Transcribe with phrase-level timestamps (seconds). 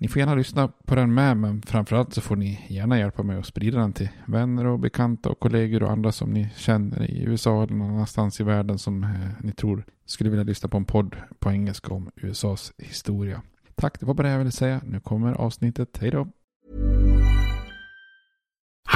[0.00, 3.38] Ni får gärna lyssna på den med, men framförallt så får ni gärna hjälpa mig
[3.38, 7.22] att sprida den till vänner och bekanta och kollegor och andra som ni känner i
[7.22, 10.84] USA eller någon annanstans i världen som eh, ni tror skulle vilja lyssna på en
[10.84, 13.42] podd på engelska om USAs historia.
[13.74, 14.80] Tack, det var bara det jag ville säga.
[14.84, 15.98] Nu kommer avsnittet.
[16.00, 16.28] Hej då!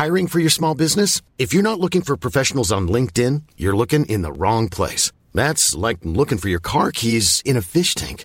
[0.02, 1.22] Hiring for your small business?
[1.36, 5.12] If you're not looking for professionals on LinkedIn, you're looking in the wrong place.
[5.34, 8.24] That's like looking for your car keys in a fish tank.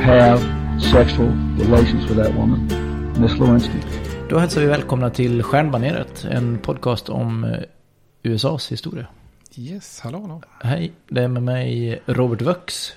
[0.00, 0.40] have
[0.80, 1.28] sexual
[1.58, 2.66] relations with that woman,
[3.20, 3.78] Miss Lewinsky.
[4.28, 7.50] Då hälsar vi välkomna till Stjärnbaneret, en podcast om eh,
[8.22, 9.06] USAs historia.
[9.56, 10.42] Yes, hallå, hallå.
[10.60, 12.92] Hej, det är med mig Robert Vux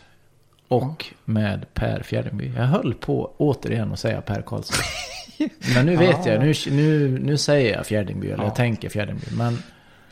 [0.68, 2.52] och med Per Fjärdingby.
[2.56, 4.78] Jag höll på återigen att säga Per Karlsson.
[5.76, 9.26] Men nu vet jag, nu, nu, nu säger jag Fjärdingby, eller jag tänker Fjärdingby.
[9.32, 9.58] Men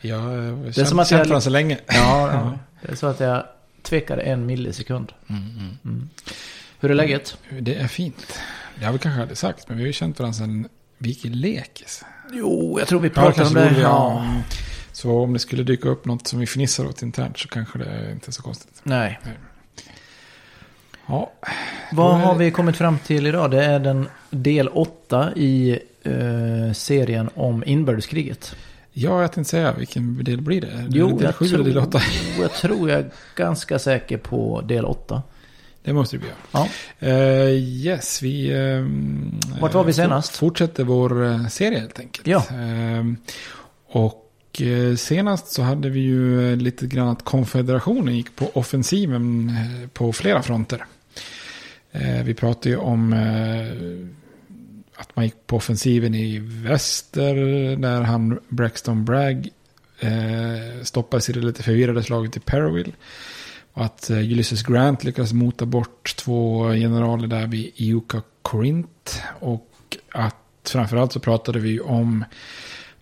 [0.00, 1.78] Jag har det är känt, varandra så länge.
[1.86, 1.94] Ja,
[2.32, 3.44] ja, det är så att jag
[3.82, 5.12] tvekade en millisekund.
[5.28, 6.08] Mm.
[6.82, 7.36] Hur är läget?
[7.60, 8.38] Det är fint.
[8.78, 11.24] Det har vi kanske aldrig sagt, men vi har ju känt varandra sedan vi gick
[11.24, 12.04] i lekis.
[12.32, 13.80] Jo, jag tror vi Ja, pratade om kanske det.
[13.80, 14.24] Ja.
[14.26, 14.42] ja.
[14.92, 17.84] Så om det skulle dyka upp något som vi fnissar åt internt så kanske det
[17.84, 18.80] är inte är så konstigt.
[18.82, 19.20] Nej.
[21.06, 21.32] Ja,
[21.92, 23.50] Vad har vi kommit fram till idag?
[23.50, 28.54] Det är den del 8 i eh, serien om inbördeskriget.
[28.92, 30.86] ja jag tänkte säga, vilken del blir det?
[30.90, 32.00] Jo, del jag sju eller del tror, åtta?
[32.40, 35.22] jag tror jag är ganska säker på del 8.
[35.82, 36.30] Det måste det bli.
[36.52, 36.68] Ja.
[37.02, 38.52] Uh, yes, vi...
[38.52, 40.36] ehm, Vart var vi senast?
[40.36, 42.26] Fortsätter vår eh, serie helt enkelt.
[42.26, 42.44] Ja.
[42.50, 43.16] Ehm,
[43.88, 44.18] och
[44.96, 49.56] senast så hade vi ju lite grann att konfederationen gick på offensiven
[49.92, 50.84] på flera fronter.
[52.24, 53.12] Vi pratade ju om
[54.96, 57.34] att man gick på offensiven i väster
[57.76, 59.48] där han Braxton Bragg
[60.82, 62.92] stoppades i det lite förvirrade slaget i Perrowville.
[63.72, 69.20] Och att eh, Ulysses Grant lyckades mota bort två generaler där vid Iuka Corinth.
[69.40, 72.24] Och att framförallt så pratade vi om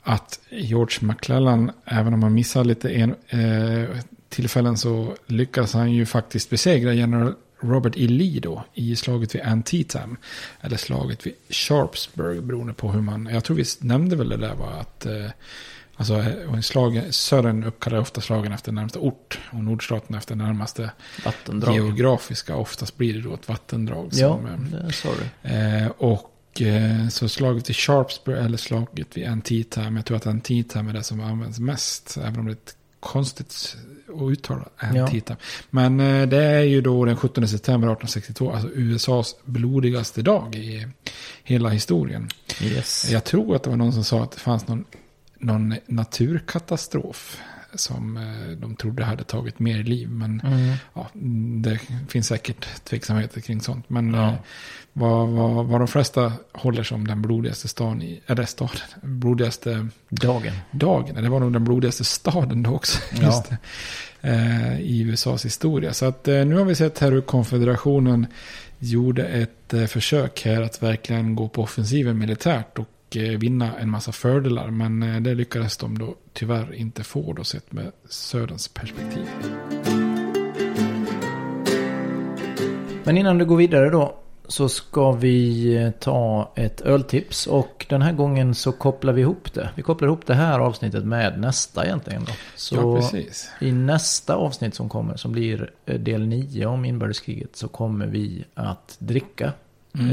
[0.02, 3.88] att George McClellan, även om han missade lite en, eh,
[4.28, 8.08] tillfällen så lyckas han ju faktiskt besegra general Robert E.
[8.08, 10.16] Lee då i slaget vid Antietam.
[10.60, 14.54] Eller slaget vid Sharpsburg beroende på hur man, jag tror vi nämnde väl det där
[14.54, 15.26] var att eh,
[16.00, 20.90] Alltså eh, slagen, södern uppkallar ofta slagen efter närmaste ort och nordstaten efter närmaste
[21.24, 21.74] Vattendrag.
[21.74, 22.56] geografiska.
[22.56, 24.08] Oftast blir det då ett vattendrag.
[24.12, 25.26] Ja, Som, eh, det är sorry.
[25.82, 29.96] Eh, och eh, så slaget vid Sharpsburg eller slaget vid Antietam.
[29.96, 32.16] Jag tror att Antietam är det som används mest.
[32.16, 33.76] Även om det är ett konstigt
[34.14, 35.36] att uttala Antietam.
[35.70, 38.52] Men eh, det är ju då den 17 september 1862.
[38.52, 40.86] Alltså USAs blodigaste dag i
[41.44, 42.28] hela historien.
[42.62, 43.10] Yes.
[43.10, 44.84] Jag tror att det var någon som sa att det fanns någon,
[45.40, 47.40] någon naturkatastrof.
[47.74, 50.10] Som eh, de trodde hade tagit mer liv.
[50.10, 50.74] Men Mm.
[50.94, 51.08] ja,
[51.62, 53.90] det finns säkert tveksamheter kring sånt.
[53.90, 54.28] Men Ja.
[54.28, 54.34] eh,
[54.92, 60.52] vad, vad, vad de flesta håller som den blodigaste staden i, eller staden, blodigaste Dagen.
[60.70, 61.22] dagen.
[61.22, 62.98] Det var nog den blodigaste staden då också.
[63.20, 63.44] Ja.
[63.48, 63.56] Det,
[64.28, 65.92] eh, I USAs historia.
[65.92, 68.26] Så att eh, nu har vi sett här hur konfederationen
[68.78, 72.78] gjorde ett eh, försök här att verkligen gå på offensiven militärt.
[72.78, 74.70] Och eh, vinna en massa fördelar.
[74.70, 79.26] Men eh, det lyckades de då tyvärr inte få då sett med Söderns perspektiv.
[83.04, 84.16] Men innan du går vidare då
[84.50, 89.52] så ska vi eh, ta ett öltips och den här gången så kopplar vi ihop
[89.54, 89.70] det.
[89.74, 92.32] Vi kopplar ihop det här avsnittet med nästa egentligen då.
[92.56, 93.50] Så Ja, precis.
[93.60, 98.96] i nästa avsnitt som kommer som blir del 9 om inbördeskriget så kommer vi att
[98.98, 99.52] dricka
[99.98, 100.10] Mm.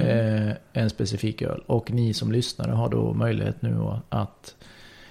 [0.50, 1.64] eh, en specifik öl.
[1.68, 3.78] Och ni som lyssnare har då möjlighet nu
[4.10, 4.56] att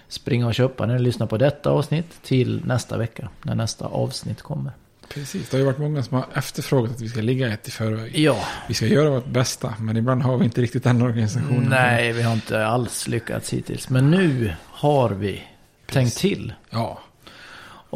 [0.09, 4.43] springa och köpa när ni lyssnar på detta avsnitt till nästa vecka när nästa avsnitt
[4.43, 4.73] kommer.
[5.15, 7.71] Precis, det har ju varit många som har efterfrågat att vi ska ligga ett i
[7.71, 8.19] förväg.
[8.19, 11.67] Ja, Vi ska göra vårt bästa, men ibland har vi inte riktigt den organisationen.
[11.71, 13.89] Nej, vi har inte alls lyckats hittills.
[13.91, 15.43] Men nu har vi
[15.87, 16.53] tänkt till.
[16.71, 16.99] Ja,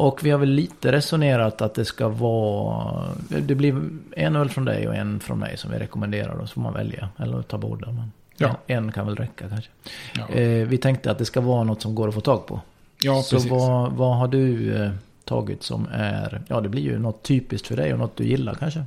[0.01, 3.07] Och vi har väl lite resonerat att det ska vara...
[3.29, 6.33] Det blir en öl från dig och en från mig som vi rekommenderar.
[6.33, 7.09] Och så får man välja.
[7.19, 7.91] Eller ta båda.
[7.91, 8.55] Men Ja.
[8.67, 9.69] en, en kan väl räcka kanske.
[10.15, 10.29] ja.
[10.29, 12.61] Eh, vi tänkte att det ska vara något som går att få tag på.
[13.03, 13.51] ja så precis.
[13.51, 14.91] vad, vad har du eh,
[15.25, 16.41] tagit som är...
[16.47, 18.83] Ja, det blir ju något typiskt för dig och något du gillar kanske.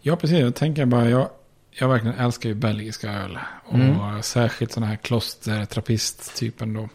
[0.00, 0.38] Ja, precis.
[0.40, 1.28] Jag tänker bara, jag,
[1.70, 3.38] jag verkligen älskar ju belgiska öl.
[3.66, 4.22] Och Mm.
[4.22, 6.88] särskilt sådana här kloster, trappist-typen då.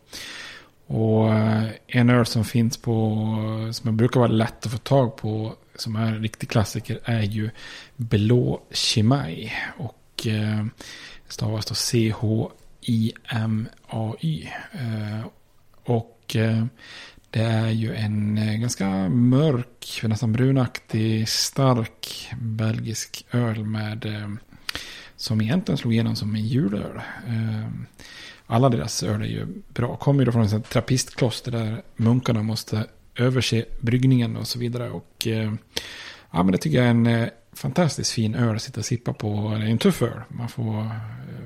[0.94, 3.28] Och eh, en öl som finns på,
[3.72, 7.50] som brukar vara lätt att få tag på, som är en riktig klassiker, är ju
[7.96, 9.52] Blå Chimay.
[9.78, 10.66] Och eh,
[11.28, 12.48] stavas då C-H-I-M-A-Y.
[14.72, 15.26] Eh,
[15.84, 16.66] och eh,
[17.30, 24.30] det är ju en eh, ganska mörk, nästan brunaktig, stark belgisk öl med eh,
[25.16, 27.02] som egentligen slog igenom som en julöl.
[28.52, 29.96] Alla deras öl är ju bra.
[29.96, 34.90] Kommer ju från ett trappistkloster där munkarna måste överse bryggningen och så vidare.
[34.90, 35.54] Och eh,
[36.32, 39.14] ja, men det tycker jag är en eh, fantastiskt fin öl att sitta och sippa
[39.14, 39.56] på.
[39.60, 40.22] Det är en tuff öl.
[40.28, 40.92] Man får, eh,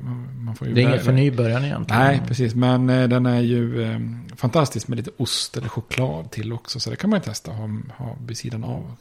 [0.02, 2.02] man, man får ju Det är inget för nybörjaren egentligen.
[2.02, 2.56] Nej, precis.
[2.56, 4.00] Men eh, den är ju
[4.36, 6.80] fantastisk med lite ost eller choklad till också.
[6.80, 8.96] Så det kan man ju testa ha, ha vid sidan av.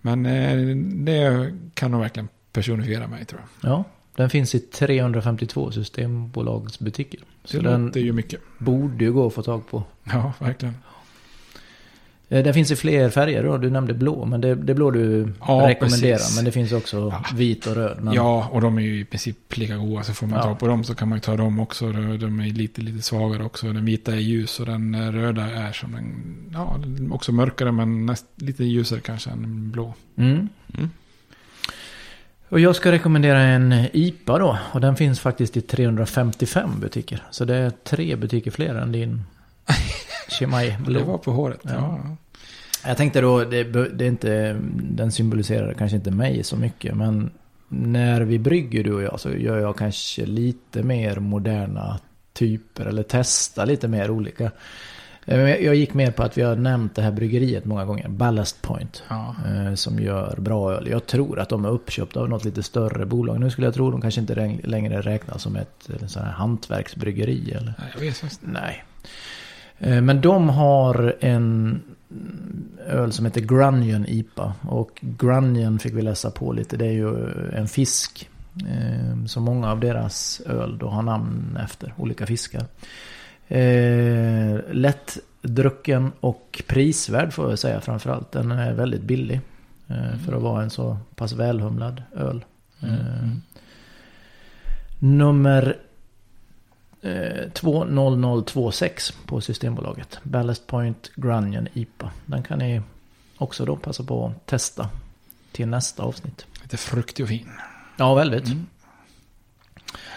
[0.00, 0.22] Men
[1.04, 3.70] det kan nog verkligen personifiera mig tror jag.
[3.70, 3.84] Ja,
[4.16, 7.20] den finns i 352 systembolagsbutiker.
[7.44, 8.40] Så Det den låter ju mycket.
[8.58, 9.82] borde ju gå att få tag på.
[10.04, 10.74] Ja, verkligen.
[12.28, 13.56] Eh, Den finns i fler färger då.
[13.58, 16.16] Du nämnde blå, men det, det blå du Ja, rekommenderar.
[16.16, 16.36] precis.
[16.36, 17.24] Men det finns också Ja.
[17.34, 17.98] vit och röd.
[18.02, 18.14] Men...
[18.14, 20.02] Ja, och de är ju i princip lika goda.
[20.02, 20.42] Så får man Ja.
[20.44, 21.92] ta på dem så kan man ju ta dem också.
[21.92, 23.72] De de är lite, lite svagare också.
[23.72, 26.76] Den vita är ljus och den eh, röda är som en, ja,
[27.10, 29.94] också mörkare men näst, lite ljusare kanske än blå.
[30.16, 30.48] Mm.
[30.78, 30.90] Mm.
[32.52, 34.58] Och jag ska rekommendera en IPA då.
[34.72, 37.22] Och den finns faktiskt i 355 butiker.
[37.30, 39.22] Så det är tre butiker fler än din
[40.28, 41.00] Chimay Blå.
[41.00, 41.60] Det var på håret.
[41.62, 41.70] Ja.
[41.72, 42.16] Ja.
[42.88, 46.96] Jag tänkte då, det, det är inte, den symboliserar kanske inte mig så mycket.
[46.96, 47.30] Men
[47.68, 52.00] när vi brygger du och jag så gör jag kanske lite mer moderna
[52.32, 52.86] typer.
[52.86, 54.50] Eller testar lite mer olika.
[55.26, 58.08] Eh, Jag gick med på att vi har nämnt det här bryggeriet många gånger.
[58.08, 59.02] Ballast Point.
[59.08, 59.34] Ja.
[59.46, 60.88] eh, Som gör bra öl.
[60.90, 63.40] Jag tror att de är uppköpta av något lite större bolag.
[63.40, 66.32] Nu skulle jag tro att de kanske inte läng- längre räknas som ett sån här
[66.32, 67.50] hantverksbryggeri.
[67.52, 67.74] Eller?
[67.78, 68.40] Nej, jag vet faktiskt.
[68.44, 68.84] Nej.
[69.78, 71.80] Eh, Men de har en
[72.86, 74.54] öl som heter Grunion IPA.
[74.62, 76.76] Och Grunion fick vi läsa på lite.
[76.76, 78.28] Det är ju en fisk.
[79.26, 81.94] Som många av deras öl då har namn efter.
[81.96, 82.62] Olika fiskar.
[83.52, 88.32] Eh, lättdrucken och prisvärd får jag säga framförallt.
[88.32, 89.40] Den är väldigt billig.
[89.88, 92.44] eh, För att vara en så pass välhumlad öl.
[92.82, 93.28] Eh,
[94.98, 95.76] Nummer
[97.02, 100.18] eh, 20026 på Systembolaget.
[100.22, 102.10] Ballast Point Grunion IPA.
[102.26, 102.82] Den kan ni
[103.38, 104.88] också då passa på att testa
[105.52, 106.46] till nästa avsnitt.
[106.62, 107.48] Lite fruktig och fin.
[107.96, 108.46] Ja, väldigt.
[108.46, 108.66] Mm.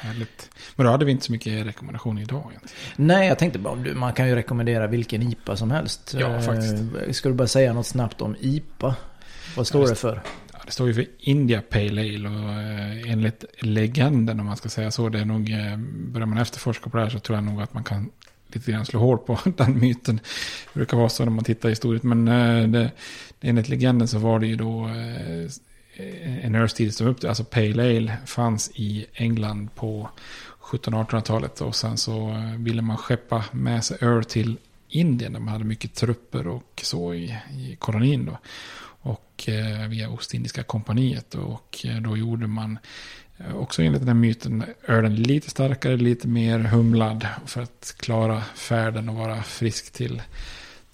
[0.01, 0.50] Härligt.
[0.75, 2.75] Men då hade vi inte så mycket rekommendationer idag egentligen.
[2.96, 6.15] Nej, jag tänkte bara, man kan ju rekommendera vilken IPA som helst.
[6.20, 6.74] Ja, faktiskt.
[6.74, 8.96] Eh, Ska du bara säga något snabbt om IPA?
[9.58, 10.22] Vad står Ja, det för?
[10.53, 14.70] Ja, det står ju för India Pale Ale och eh, enligt legenden om man ska
[14.70, 15.10] säga så.
[15.10, 15.77] Det är nog, eh,
[16.12, 18.12] börjar man efterforska på det här så tror jag nog att man kan
[18.48, 20.15] lite grann slå hål på den myten.
[20.74, 22.03] Det brukar vara så när man tittar historiskt.
[22.03, 22.25] Men
[22.72, 22.91] det,
[23.41, 24.89] enligt legenden så var det ju då
[26.42, 30.10] en ölstil som upp, alltså Pale Ale fanns i England på
[30.62, 31.62] 1700-1800-talet.
[31.62, 34.58] Och sen så eh, ville man skeppa med sig öl till
[34.90, 38.38] Indien där man hade mycket trupper och så i, i kolonin då.
[39.02, 41.36] Och eh, via Ostindiska kompaniet.
[41.36, 42.78] Och eh, då gjorde man
[43.38, 47.28] eh, också enligt den här myten ölen lite starkare, lite mer humlad.
[47.46, 50.22] För att klara färden och vara frisk till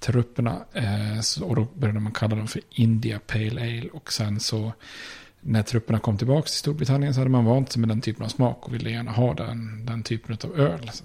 [0.01, 0.65] trupperna.
[0.73, 3.89] Eh, och då började man kalla dem för India Pale Ale.
[3.93, 4.73] Och sen så
[5.41, 8.29] när trupperna kom tillbaka till Storbritannien så hade man vant sig med den typen av
[8.29, 10.91] smak och ville gärna ha den, den typen av öl.
[10.93, 11.03] Så.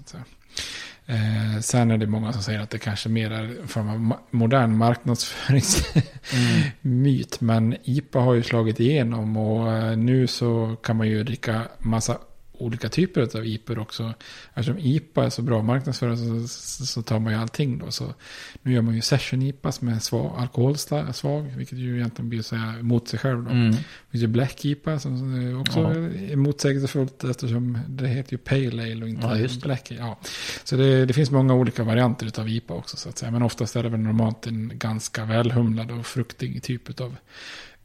[1.05, 3.97] Eh, sen är det många som säger att det kanske mer är en form av
[3.97, 7.41] ma- modern marknadsföringsmyt.
[7.41, 12.17] Men IPA har ju slagit igenom och eh, nu så kan man ju dricka massa
[12.59, 14.13] olika typer av IPA också.
[14.53, 17.91] Eftersom IPA är så bra marknadsförare så, så, så tar man ju allting då.
[17.91, 18.13] Så
[18.61, 22.55] nu gör man ju session IPA som är svag, alkoholsvag, vilket ju egentligen blir så
[22.55, 23.49] här mot sig själv då.
[23.51, 23.71] Mm.
[23.71, 25.89] Det finns ju Black IPA som också Ja.
[26.31, 29.47] är motsägelsefullt eftersom det heter ju Pale Ale och inte Ja.
[29.63, 29.99] Black Ale.
[29.99, 30.17] Ja.
[30.63, 33.31] Så det, det finns många olika varianter av IPA också så att säga.
[33.31, 37.15] Men oftast är det väl normalt en ganska välhumlad och fruktig typ av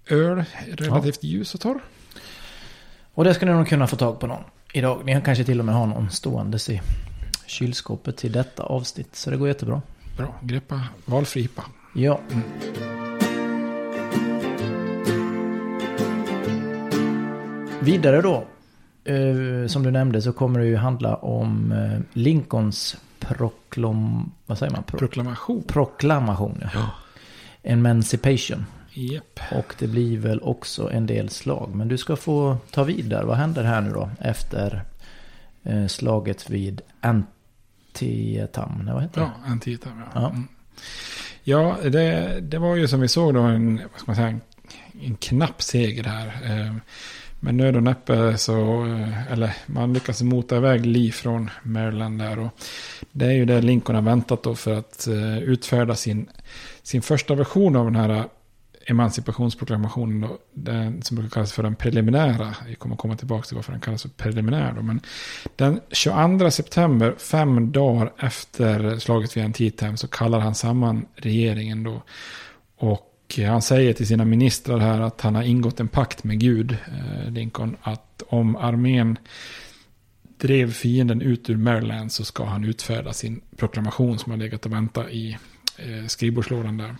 [0.08, 0.44] öl.
[0.68, 1.80] Relativt ljus och torr.
[3.14, 5.00] Och det ska ni nog kunna få tag på någon idag.
[5.04, 6.80] Ni kanske till och med har någon ståendes i
[7.46, 9.16] kylskåpet till detta avsnitt.
[9.16, 9.82] Så det går jättebra.
[10.16, 11.62] Bra, greppa valfri IPA.
[11.94, 12.20] Ja.
[17.80, 18.44] Vidare då.
[19.04, 24.32] eh, som du nämnde så kommer det ju handla om eh, Lincolns proklam...
[24.46, 24.82] Vad säger man?
[24.82, 25.62] Pro, Proklamation.
[25.66, 26.64] proklamation.
[26.74, 26.90] Ja.
[27.62, 28.66] Emancipation.
[28.94, 29.40] Japp.
[29.52, 31.74] Och det blir väl också en del slag.
[31.74, 33.22] Men du ska få ta vid där.
[33.22, 34.10] Vad händer här nu då?
[34.20, 34.82] Efter
[35.62, 38.82] eh, slaget vid Antietam.
[38.84, 39.30] Nej, vad heter det?
[39.44, 39.92] Ja, en titam.
[39.98, 40.28] Ja, Ja.
[40.30, 40.48] Mm.
[41.42, 44.38] ja det, det var ju som vi såg då en, vad ska man säga,
[45.02, 46.26] en, knapp seger här.
[46.26, 46.74] Eh,
[47.40, 52.38] Men nöd och näppe så, eh, eller man lyckas mota iväg Lee från Maryland där.
[52.38, 52.50] Och
[53.12, 55.08] det är ju det Lincoln har väntat då för att
[55.42, 56.28] utfärda sin,
[56.82, 58.24] sin första version av den här
[58.86, 62.54] emancipationsproklamationen då, den som brukar kallas för den preliminära.
[62.66, 64.82] Vi kommer komma tillbaka till varför den kallas för preliminär då.
[64.82, 65.00] Men
[65.56, 72.02] den 22 september, fem dagar efter slaget vid Antietam, så kallar han samman regeringen då.
[72.76, 73.08] Och
[73.46, 77.30] han säger till sina ministrar här att han har ingått en pakt med Gud, eh,
[77.30, 79.18] Lincoln, att om armén
[80.42, 84.72] drev fienden ut ur Maryland så ska han utfärda sin proklamation som har legat och
[84.72, 85.38] väntat i
[85.76, 86.96] eh, skrivbordslådan där.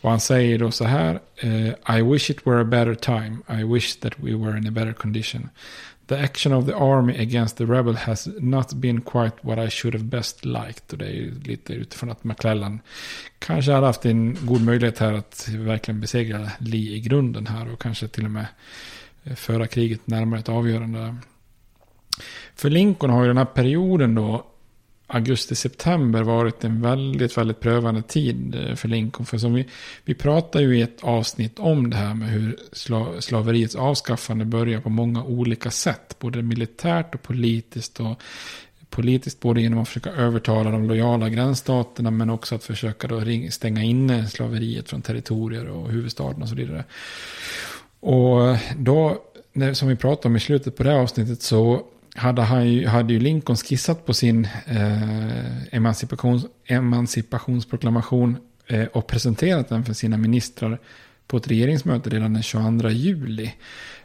[0.00, 1.20] Och han säger då så här.
[1.36, 3.38] Eh, I wish it were a better time.
[3.60, 5.48] I wish that we were in a better condition.
[6.06, 9.94] The action of the army against the rebel has not been quite what I should
[9.94, 10.92] have best liked.
[10.92, 12.80] Och det är ju lite utifrån att McClellan
[13.38, 17.72] kanske hade haft en god möjlighet här att verkligen besegra Lee i grunden här.
[17.72, 18.46] Och kanske till och med
[19.24, 21.16] eh, föra kriget närmare ett avgörande.
[22.54, 24.46] För Lincoln har ju den här perioden då
[25.08, 29.26] augusti-september varit en väldigt, väldigt prövande tid eh, för Lincoln.
[29.26, 29.66] För som vi,
[30.04, 34.80] vi pratar ju i ett avsnitt om det här med hur sla, slaveriets avskaffande börjar
[34.80, 36.16] på många olika sätt.
[36.18, 38.00] Både militärt och politiskt.
[38.00, 38.22] och
[38.90, 43.52] Politiskt både genom att försöka övertala de lojala gränsstaterna men också att försöka då ring,
[43.52, 46.84] stänga inne slaveriet från territorier och huvudstaden och så vidare.
[48.00, 49.22] Och då,
[49.52, 51.82] när, som vi pratade om i slutet på det här avsnittet så
[52.18, 59.68] hade, han ju, hade ju Lincoln skissat på sin eh, emancipations, emancipationsproklamation eh, och presenterat
[59.68, 60.78] den för sina ministrar
[61.26, 63.54] på ett regeringsmöte redan den 22 juli.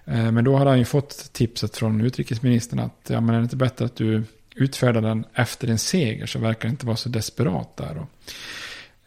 [0.05, 3.43] Eh, men då hade han ju fått tipset från utrikesministern att ja, men är det
[3.43, 4.23] inte bättre att du
[4.55, 7.95] utfärdar den efter en seger så verkar det inte vara så desperat där.
[7.95, 8.07] Då.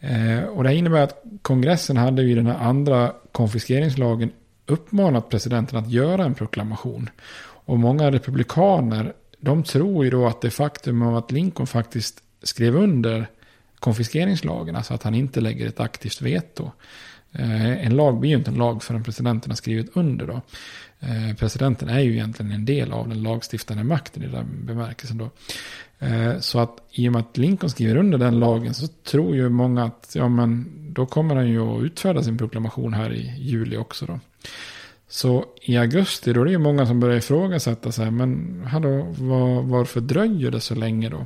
[0.07, 4.31] Eh, och det innebär att kongressen hade ju i den här andra konfiskeringslagen
[4.65, 7.09] uppmanat presidenten att göra en proklamation.
[7.67, 12.75] Och många republikaner, de tror ju då att det faktum av att Lincoln faktiskt skrev
[12.75, 13.27] under
[13.79, 16.71] konfiskeringslagen, alltså att han inte lägger ett aktivt veto.
[17.31, 20.41] Eh, en lag blir ju inte en lag förrän presidenten har skrivit under då.
[20.99, 25.29] Eh, presidenten är ju egentligen en del av den lagstiftande makten i den bemärkelsen då.
[25.99, 29.49] Eh, så att i och med att Lincoln skriver under den lagen så tror ju
[29.49, 33.77] många att ja men då kommer han ju att utfärda sin proklamation här i juli
[33.77, 34.19] också då.
[35.09, 38.11] Så i augusti då är det ju många som börjar ifrågasätta sig.
[38.11, 41.25] Men hallå, var, varför dröjer det så länge då?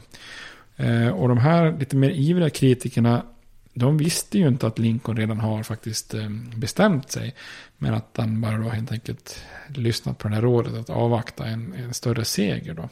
[0.76, 3.26] Eh, och de här lite mer ivriga kritikerna.
[3.74, 7.36] De visste ju inte att Lincoln redan har faktiskt eh, bestämt sig.
[7.78, 11.74] Men att han bara då helt enkelt lyssnat på det här rådet att avvakta en,
[11.74, 12.90] en större seger då.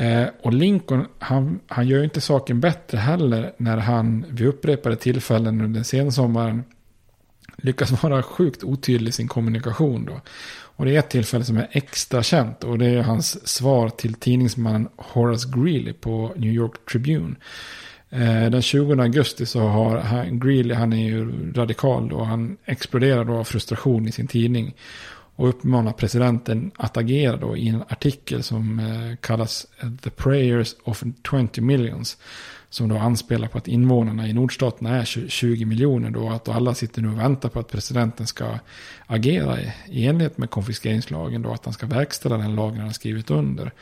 [0.00, 4.96] Eh, och Lincoln, han, han gör ju inte saken bättre heller när han vid upprepade
[4.96, 6.64] tillfällen under sensommaren
[7.62, 10.20] lyckas vara sjukt otydlig i sin kommunikation då.
[10.80, 14.14] Och det är ett tillfälle som är extra känt och det är hans svar till
[14.14, 17.34] tidningsmannen Horace Greeley på New York Tribune.
[18.10, 23.24] Eh, den 20 augusti så har han, Greeley, han är ju radikal då, han exploderar
[23.24, 24.74] då av frustration i sin tidning.
[25.36, 29.66] Och uppmanar presidenten att agera då i en artikel som eh, kallas
[30.02, 32.16] The Prayers of 20 Millions.
[32.70, 36.28] Som då anspelar på att invånarna i nordstaterna är 20 miljoner då.
[36.28, 38.58] Att alla sitter nu och väntar på att presidenten ska
[39.06, 41.52] agera i enlighet med konfiskeringslagen då.
[41.52, 43.72] Att han ska verkställa den lagen han har skrivit under.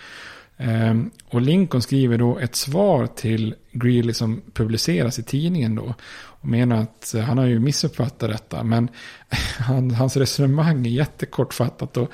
[0.56, 5.94] Um, och Lincoln skriver då ett svar till Greeley som publiceras i tidningen då.
[6.40, 8.64] Och menar att uh, han har ju missuppfattat detta.
[8.64, 8.88] Men
[9.58, 12.10] han, hans resonemang är jättekortfattat och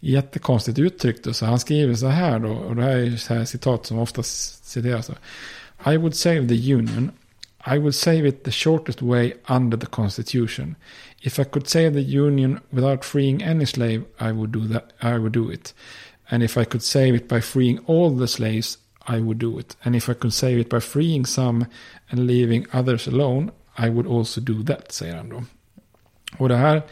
[0.00, 1.36] jättekonstigt uttryckt.
[1.36, 2.52] Så han skriver så här då.
[2.52, 5.10] Och det här är så här citat som oftast citeras.
[5.84, 7.12] I would save the union.
[7.66, 10.76] I would save it the shortest way under the constitution.
[11.22, 15.18] If I could save the union without freeing any slave I would do, that, I
[15.18, 15.72] would do it.
[16.30, 19.76] And if I could save it by freeing all the slaves, I would do it.
[19.84, 21.66] And if I could save it by freeing some
[22.10, 25.44] and leaving others alone, I would also do that, säger han då.
[26.38, 26.82] Och det här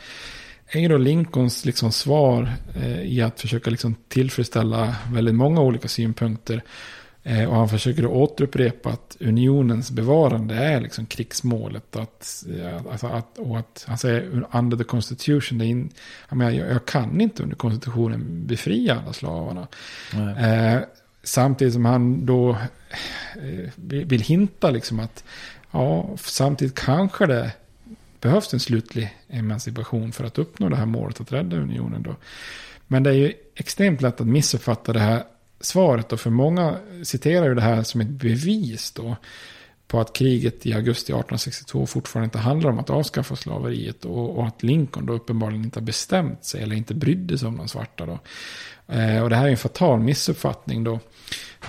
[0.68, 5.88] är ju då Lincolns liksom svar eh, i att försöka liksom tillfredsställa väldigt många olika
[5.88, 6.62] synpunkter.
[7.28, 11.96] Eh, och han försöker återupprepa att unionens bevarande är liksom krigsmålet.
[11.96, 12.44] Att,
[12.90, 15.58] alltså att, och att han säger under the constitution.
[15.58, 15.90] Det in,
[16.28, 19.66] jag, menar, jag, jag, kan inte under konstitutionen befria alla slavarna.
[20.38, 20.80] Eh,
[21.22, 25.24] samtidigt som han då eh, vill hinta liksom att
[25.70, 27.52] ja, samtidigt kanske det
[28.20, 32.02] behövs en slutlig emancipation för att uppnå det här målet att rädda unionen.
[32.02, 32.16] Då.
[32.86, 35.22] Men det är ju extremt lätt att missuppfatta det här
[35.60, 36.12] svaret.
[36.12, 39.16] Och för många citerar ju det här som ett bevis då.
[39.88, 44.04] På att kriget i augusti 1862 fortfarande inte handlar om att avskaffa slaveriet.
[44.04, 47.56] Och, och att Lincoln då uppenbarligen inte har bestämt sig eller inte brydde sig om
[47.56, 48.06] de svarta.
[48.06, 48.18] Då.
[48.94, 51.00] Eh, och det här är en fatal missuppfattning då.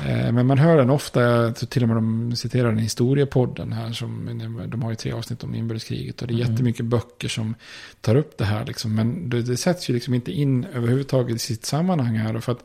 [0.06, 2.82] Eh, men man hör den ofta, jag tror till och med de citerar den i
[2.82, 3.92] historiepodden här.
[3.92, 6.22] Som, de har ju tre avsnitt om inbördeskriget.
[6.22, 6.52] Och det är mm.
[6.52, 7.56] jättemycket böcker som
[8.02, 8.66] tar upp det här.
[8.66, 8.96] Liksom.
[8.96, 12.34] Men det, det sätts ju liksom inte in överhuvudtaget i sitt sammanhang här.
[12.34, 12.64] Då, för att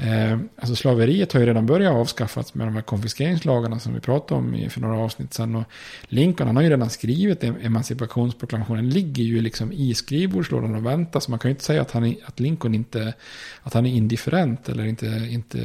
[0.00, 4.38] Eh, alltså slaveriet har ju redan börjat avskaffas med de här konfiskeringslagarna som vi pratade
[4.40, 5.54] om för några avsnitt sedan.
[5.54, 5.64] Och
[6.02, 8.90] Lincoln han har ju redan skrivit emancipationsproklamationen.
[8.90, 11.20] ligger ju liksom i skrivbordslådan och väntar.
[11.20, 13.14] Så man kan ju inte säga att, han att Lincoln inte
[13.62, 15.58] att han är indifferent eller inte, inte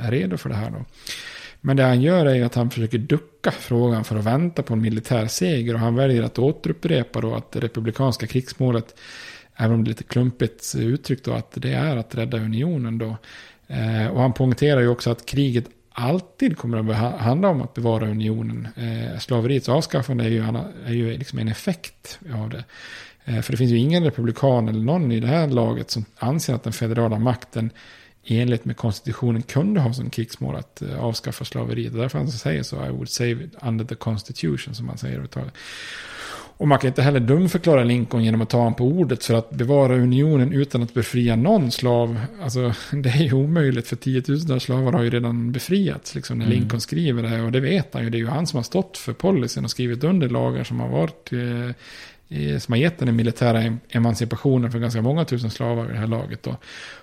[0.00, 0.70] är redo för det här.
[0.70, 0.84] Då.
[1.60, 4.74] Men det han gör är ju att han försöker ducka frågan för att vänta på
[4.74, 5.74] en militär seger.
[5.74, 8.94] Och han väljer att återupprepa då att det republikanska krigsmålet
[9.56, 13.16] Även om det är lite klumpigt uttryckt då att det är att rädda unionen då.
[13.66, 18.10] Eh, och han poängterar ju också att kriget alltid kommer att handla om att bevara
[18.10, 18.68] unionen.
[18.76, 20.42] Eh, slaveriets avskaffande är ju,
[20.86, 22.64] är ju liksom en effekt av det.
[23.24, 26.54] Eh, för det finns ju ingen republikan eller någon i det här laget som anser
[26.54, 27.70] att den federala makten
[28.24, 31.94] enligt med konstitutionen kunde ha som krigsmål att eh, avskaffa slaveriet.
[31.94, 35.28] Därför han säger så, I would save it under the constitution som man säger.
[36.62, 39.50] Och man kan inte heller dumförklara Lincoln genom att ta honom på ordet för att
[39.50, 42.20] bevara unionen utan att befria någon slav.
[42.42, 46.58] Alltså, det är ju omöjligt för tiotusentals slavar har ju redan befriats liksom, när mm.
[46.58, 47.42] Lincoln skriver det.
[47.42, 48.10] Och det vet han ju.
[48.10, 50.88] Det är ju han som har stått för policyn och skrivit under lagar som har
[50.88, 55.98] varit eh, som har gett den militära emancipationen för ganska många tusen slavar i det
[55.98, 56.42] här laget.
[56.42, 56.56] Då.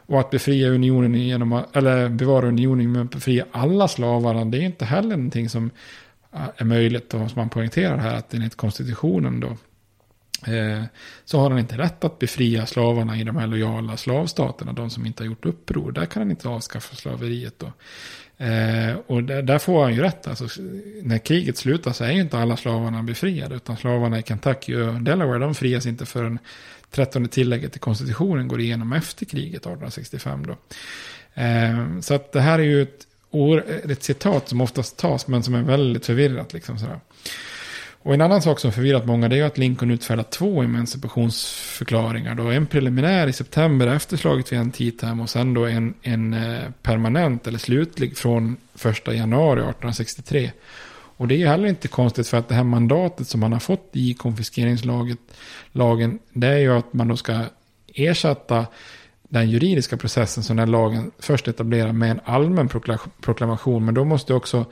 [0.06, 4.62] Och att befria unionen genom eller bevara unionen genom att befria alla slavar, det är
[4.62, 5.72] inte heller någonting som
[6.34, 9.48] Eh, är möjligt och som man poängterar här att enligt konstitutionen då
[10.54, 10.84] eh,
[11.26, 15.06] så har han inte rätt att befria slavarna i de här lojala slavstaterna, de som
[15.06, 15.92] inte har gjort uppror.
[15.92, 17.72] Där kan han inte avskaffa slaveriet då.
[18.46, 20.28] Eh, och där, där, får han ju rätt.
[20.28, 20.62] Alltså,
[21.04, 23.56] när kriget slutar så är ju inte alla slavarna befriade.
[23.56, 26.40] Utan slavarna i Kentucky och Delaware de frias inte förrän
[26.92, 30.46] 13 tillägget till konstitutionen går igenom efter kriget 1865.
[30.46, 30.58] Då.
[31.42, 35.44] Eh, så att det här är ju ett Eh, ett citat som oftast tas men
[35.44, 36.54] som är väldigt förvirrat.
[36.54, 37.00] Liksom sådär.
[38.02, 42.36] Och en annan sak som förvirrat många det är att Lincoln utfärdat två emancipationsförklaringar.
[42.36, 46.60] Då en preliminär i september efter slaget vid Antietam och sen då en, en eh,
[46.82, 50.52] permanent eller slutlig från 1 januari 1863.
[50.92, 53.60] Och det är ju heller inte konstigt för att det här mandatet som man har
[53.60, 57.42] fått i konfiskeringslagen, det är ju att man då ska
[57.94, 58.66] ersätta
[59.30, 62.70] den juridiska processen som den lagen först etablerar med en allmän
[63.22, 63.86] proklamation.
[63.86, 64.66] Men då måste också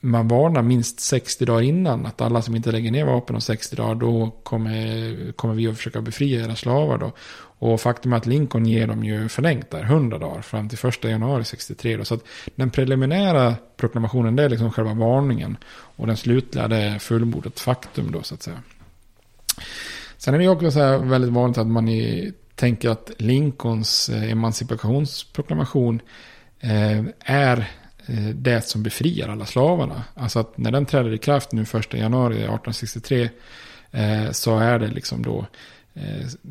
[0.00, 3.76] man varna minst 60 dagar innan att alla som inte lägger ner vapen om 60
[3.76, 7.12] dagar då kommer, kommer vi att försöka befria era slavar då.
[7.58, 11.04] Och faktum är att Lincoln ger dem ju förlängt där, 100 dagar fram till 1
[11.04, 12.04] januari 63 då.
[12.04, 15.56] Så att den preliminära proklamationen det är liksom själva varningen.
[15.68, 18.62] Och den slutliga det är fullbordat faktum då så att säga.
[20.16, 24.08] Sen är det ju också så här väldigt vanligt att man i, tänker att Lincolns
[24.08, 26.00] eh, emancipationsproklamation
[26.60, 27.70] eh, är
[28.06, 30.04] eh, det som befriar alla slavarna.
[30.14, 33.30] Alltså att när den träder i kraft nu 1 januari 1863
[34.32, 35.46] så är det liksom då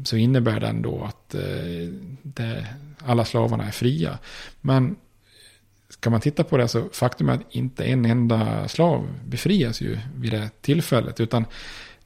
[0.04, 1.36] så innebär den då att
[2.22, 2.68] det,
[3.06, 4.18] alla slavarna är fria.
[4.62, 4.96] Men
[5.90, 9.98] ska man titta på det så faktum är att inte en enda slav befrias ju
[10.16, 11.20] vid det tillfället.
[11.20, 11.46] Utan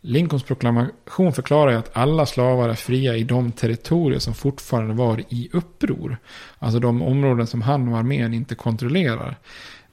[0.02, 5.24] Lincolns proklamation förklarar ju att alla slavar är fria i de territorier som fortfarande var
[5.30, 6.18] i uppror.
[6.60, 9.38] Alltså de områden som han och armén inte kontrollerar.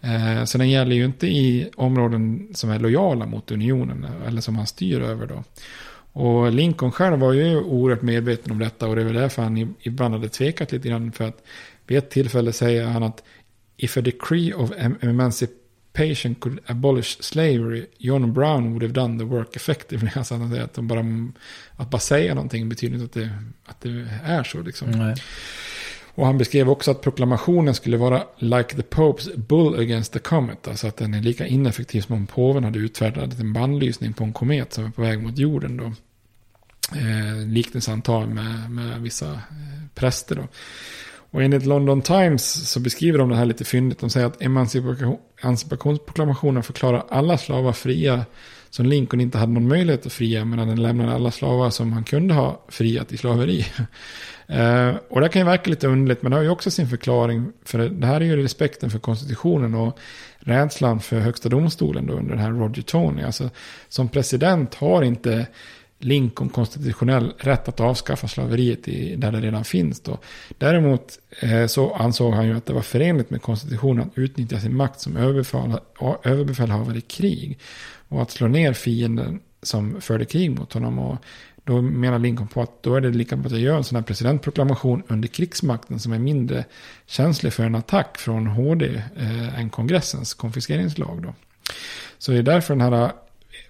[0.01, 4.57] Eh, så den gäller ju inte i områden som är lojala mot unionen eller som
[4.57, 5.45] han styr över då.
[6.21, 9.75] Och Lincoln själv var ju oerhört medveten om detta och det är väl därför han
[9.81, 11.12] ibland hade tvekat lite grann.
[11.12, 11.42] För att
[11.87, 13.23] vid ett tillfälle säger han att
[13.77, 15.65] if a decree of emancipation
[16.40, 20.11] could abolish slavery, John Brown would have done the work effectively.
[20.16, 21.04] Alltså han säger att, de bara,
[21.76, 23.30] att bara säga någonting betyder inte att det,
[23.64, 24.62] att det är så.
[24.62, 24.90] Liksom.
[24.90, 25.14] Nej.
[26.16, 30.68] Och han beskrev också att proklamationen skulle vara like the Popes bull against the comet.
[30.68, 34.32] Alltså att den är lika ineffektiv som om påven hade utfärdat en bandlysning på en
[34.32, 35.76] komet som är på väg mot jorden.
[35.76, 35.92] Då.
[36.98, 39.40] Eh, liknelse han tar med, med vissa eh,
[39.94, 40.37] präster.
[40.37, 40.48] Då.
[41.37, 43.99] Och enligt London Times så beskriver de det här lite fyndigt.
[43.99, 48.25] De säger att emancipationsproklamationen förklarar alla slavar fria
[48.70, 50.44] som Lincoln inte hade någon möjlighet att fria.
[50.44, 53.66] Medan den lämnade alla slavar som han kunde ha friat i slaveri.
[54.49, 57.53] Eh, och det kan ju verka lite underligt, men det har ju också sin förklaring.
[57.64, 59.99] För det här är ju respekten för konstitutionen och
[60.38, 63.22] rädslan för högsta domstolen då under den här Roger Tony.
[63.22, 63.51] Alltså,
[63.88, 65.46] som president har inte
[65.98, 70.00] Lincoln konstitutionell rätt att avskaffa slaveriet i, där det redan finns.
[70.00, 70.18] Då.
[70.59, 74.76] Däremot eh, så ansåg han ju att det var förenligt med konstitutionen att utnyttja sin
[74.76, 75.78] makt som överbefäl,
[76.22, 77.59] överbefälhavare i krig.
[78.09, 80.98] Och att slå ner fienden som förde krig mot honom.
[80.98, 81.16] Och
[81.64, 83.96] då menar Lincoln på att då är det lika bra att jag gör en sån
[83.96, 86.64] här presidentproklamation under krigsmakten som är mindre
[87.06, 91.22] känslig för en attack från HD eh, än kongressens konfiskeringslag.
[91.22, 91.35] Då.
[92.18, 93.12] Så det är därför den här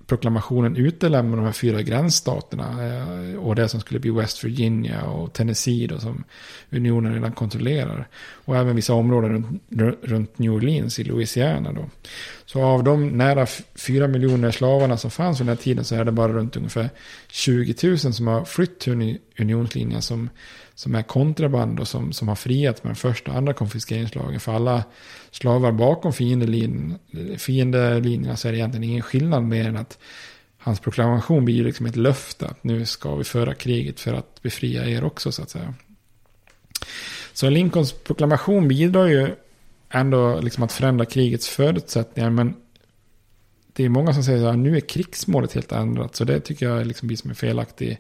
[0.07, 5.33] proklamationen utelämnar de här fyra gränsstaterna eh, och det som skulle bli West Virginia och
[5.33, 6.25] Tennessee då, som
[6.71, 8.09] unionen redan kontrollerar.
[8.45, 11.73] Och även vissa områden runt, runt New Orleans i Louisiana.
[11.73, 11.85] Då.
[12.47, 16.05] Så av de nära fyra miljoner slavarna som fanns under den här tiden så är
[16.05, 16.91] det bara runt ungefär
[17.29, 20.29] 20 000 som har flytt till unionslinjen som
[20.77, 24.41] som är kontraband och som, som har friat med den första och andra konfiskeringslagen.
[24.41, 24.85] För alla
[25.39, 26.99] slavar bakom fiendelinjerna,
[27.39, 29.99] fiendelinjerna så är det egentligen ingen skillnad mer än att
[30.59, 34.89] hans proklamation blir liksom ett löfte att nu ska vi föra kriget för att befria
[34.89, 35.75] er också så att säga.
[37.33, 39.35] Så Lincolns proklamation bidrar ju
[39.91, 42.31] ändå liksom att förändra krigets förutsättningar.
[42.31, 42.55] Men
[43.73, 46.17] det är många som säger att nu är krigsmålet helt ändrat.
[46.17, 47.99] Så det tycker jag liksom blir som en felaktig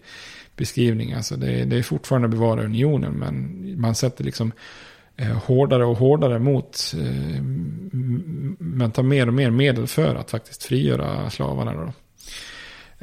[0.56, 1.12] beskrivning.
[1.12, 4.52] Alltså det, det är fortfarande bevara unionen, men man sätter liksom
[5.16, 7.42] Eh, hårdare och hårdare mot, eh,
[8.58, 11.74] men tar mer och mer medel för att faktiskt frigöra slavarna.
[11.74, 11.92] Då.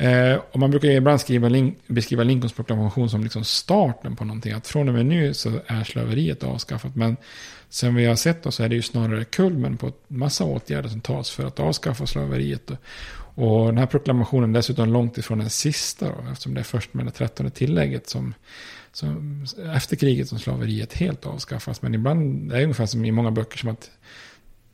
[0.03, 1.49] Eh, och man brukar ibland skriva,
[1.87, 4.53] beskriva Lincolns proklamation som liksom starten på någonting.
[4.53, 6.95] Att från och med nu så är slaveriet avskaffat.
[6.95, 7.17] Men
[7.69, 10.89] sen vi har sett då så är det ju snarare kulmen på en massa åtgärder
[10.89, 12.67] som tas för att avskaffa slaveriet.
[12.67, 12.75] Då.
[13.35, 16.93] Och den här proklamationen är dessutom långt ifrån den sista då, eftersom det är först
[16.93, 18.33] med det trettonde tillägget som,
[18.93, 21.81] som efter kriget som slaveriet helt avskaffas.
[21.81, 23.91] Men ibland är det ungefär som i många böcker som att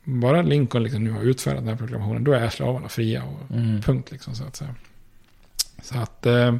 [0.04, 3.82] bara Lincoln liksom nu har utfärdat den här proklamationen, då är slavarna fria och mm.
[3.82, 4.74] punkt liksom så att säga.
[5.82, 6.56] Så att eh,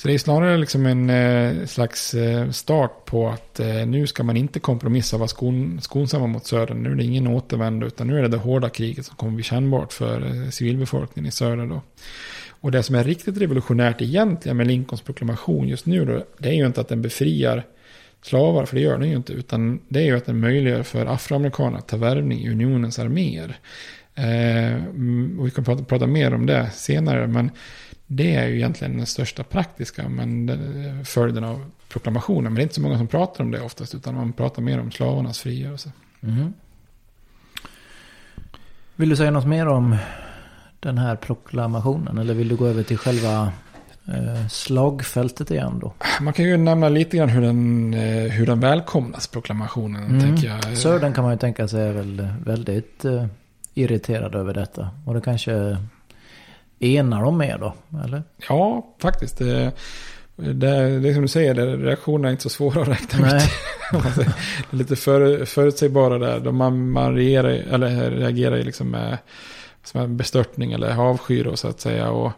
[0.00, 4.22] så det är snarare liksom en eh, slags eh, start på att eh, nu ska
[4.22, 6.82] man inte kompromissa och vara skon, skonsamma mot södern.
[6.82, 9.44] Nu är det ingen återvändo utan nu är det det hårda kriget som kommer bli
[9.44, 11.82] kännbart för civilbefolkningen i söder då.
[12.60, 16.54] Och det som är riktigt revolutionärt egentligen med Lincolns proklamation just nu då, det är
[16.54, 17.64] ju inte att den befriar
[18.22, 21.06] slavar, för det gör den ju inte, utan det är ju att den möjliggör för
[21.06, 23.58] afroamerikaner att ta värvning i unionens arméer.
[24.14, 24.84] Eh,
[25.38, 27.50] och vi kan prata, prata mer om det senare, men
[28.06, 32.44] det är ju egentligen den största praktiska men eh, följden av proklamationen.
[32.44, 34.80] Men det är inte så många som pratar om det oftast, utan man pratar mer
[34.80, 35.92] om slavarnas frigörelse.
[36.20, 36.34] Mm.
[36.34, 36.52] Mm-hmm.
[38.96, 39.96] Vill du säga något mer om
[40.80, 42.18] den här proklamationen?
[42.18, 43.52] Eller vill du gå över till själva
[44.08, 45.92] eh, slagfältet igen då.
[46.20, 50.20] Man kan ju nämna lite grann hur den, eh, hur den välkomnas, proklamationen, Mm.
[50.20, 50.76] tänker jag.
[50.78, 53.26] Södern kan man ju tänka sig är väl väldigt eh,
[53.74, 54.90] irriterad över detta.
[55.06, 55.76] Och det kanske
[56.80, 58.22] enar dem mer då, eller?
[58.48, 59.38] Ja, faktiskt.
[59.38, 59.72] Det,
[60.36, 63.42] det, det är som du säger, det, reaktionerna är inte så svåra att räkna Nej.
[63.94, 64.26] ut.
[64.70, 66.52] Lite för, förutsägbara där.
[66.52, 69.18] Man, man reagerar, eller reagerar ju liksom med,
[69.84, 72.10] som en bestörtning eller avsky då, så att säga.
[72.10, 72.32] Och,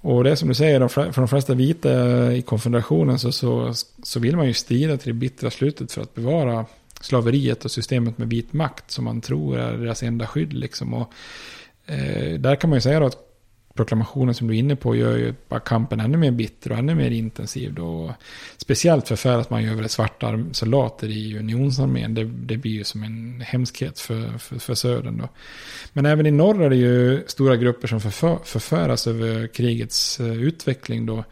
[0.00, 3.72] och det är som du säger, de, för de flesta vita i konfederationen så, så,
[4.02, 6.66] så vill man ju strida till det bittra slutet för att bevara
[7.00, 10.52] slaveriet och systemet med vit makt som man tror är deras enda skydd.
[10.52, 10.94] Liksom.
[10.94, 11.12] Och,
[11.86, 13.25] eh, där kan man ju säga då att
[13.76, 16.94] proklamationen som du är inne på gör ju bara kampen ännu mer bitter och ännu
[16.94, 17.74] mer intensiv.
[17.74, 18.14] Då.
[18.56, 22.14] Speciellt förfäras man ju över svarta soldater i unionsarmén.
[22.14, 25.18] Det, det blir ju som en hemskhet för, för, för södern.
[25.18, 25.28] Då.
[25.92, 30.32] Men även i norr är det ju stora grupper som förför, förfäras över krigets eh,
[30.32, 31.06] utveckling.
[31.06, 31.24] Då.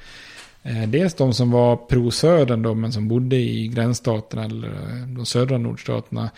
[0.62, 4.70] Eh, dels de som var pro-södern då, men som bodde i gränsstaterna eller
[5.07, 6.30] de södra nordstaterna.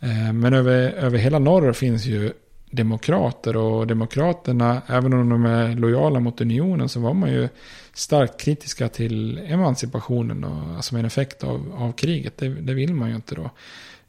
[0.00, 2.32] Eh, men över, över hela norr finns ju
[2.76, 7.48] demokrater och demokraterna, även om de är lojala mot unionen så var man ju
[7.94, 12.38] starkt kritiska till emancipationen och, som en effekt av, av kriget.
[12.38, 13.50] Det, det vill man ju inte då.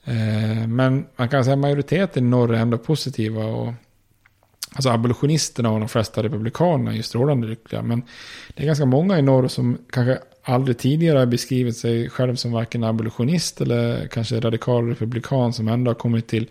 [0.03, 3.73] Eh, men man kan säga att majoriteten i norr är ändå positiva och
[4.71, 7.81] Alltså abolitionisterna och de flesta republikanerna är ju strålande lyckliga.
[7.81, 8.01] Men
[8.53, 12.51] det är ganska många i norr som kanske aldrig tidigare har beskrivit sig själv som
[12.51, 16.47] varken abolitionist eller kanske radikal republikan som ändå har kommit till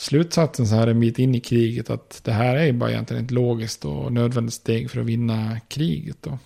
[0.00, 3.24] slutsatsen så här en bit in i kriget att det här är ju bara egentligen
[3.24, 6.16] ett logiskt och nödvändigt steg för att vinna kriget.
[6.20, 6.38] Då.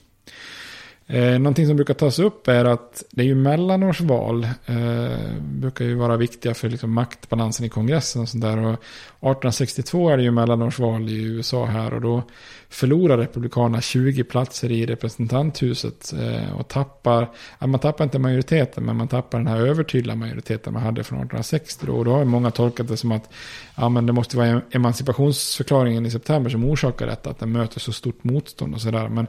[1.06, 4.44] Eh, någonting som brukar tas upp är att det är ju mellanårsval.
[4.44, 8.58] Eh, brukar ju vara viktiga för liksom, maktbalansen i kongressen och sånt där.
[8.58, 12.22] Och 1862 är det ju mellanårsval i USA här och då
[12.68, 16.12] förlorar republikanerna 20 platser i representanthuset.
[16.12, 20.72] Eh, och tappar, ja, man tappar inte majoriteten men man tappar den här övertydliga majoriteten
[20.72, 21.86] man hade från 1860.
[21.86, 21.92] Då.
[21.92, 23.30] Och då har många tolkat det som att
[23.76, 27.30] ja, men det måste vara emancipationsförklaringen i september som orsakar detta.
[27.30, 29.08] Att den möter så stort motstånd och sådär.
[29.08, 29.26] Men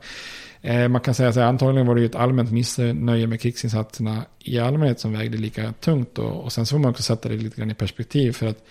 [0.66, 4.60] Eh, man kan säga att antagligen var det ju ett allmänt missnöje med krigsinsatserna i
[4.60, 6.20] allmänhet som vägde lika tungt.
[6.20, 8.32] Och, och sen så får man också sätta det lite grann i perspektiv.
[8.32, 8.66] För att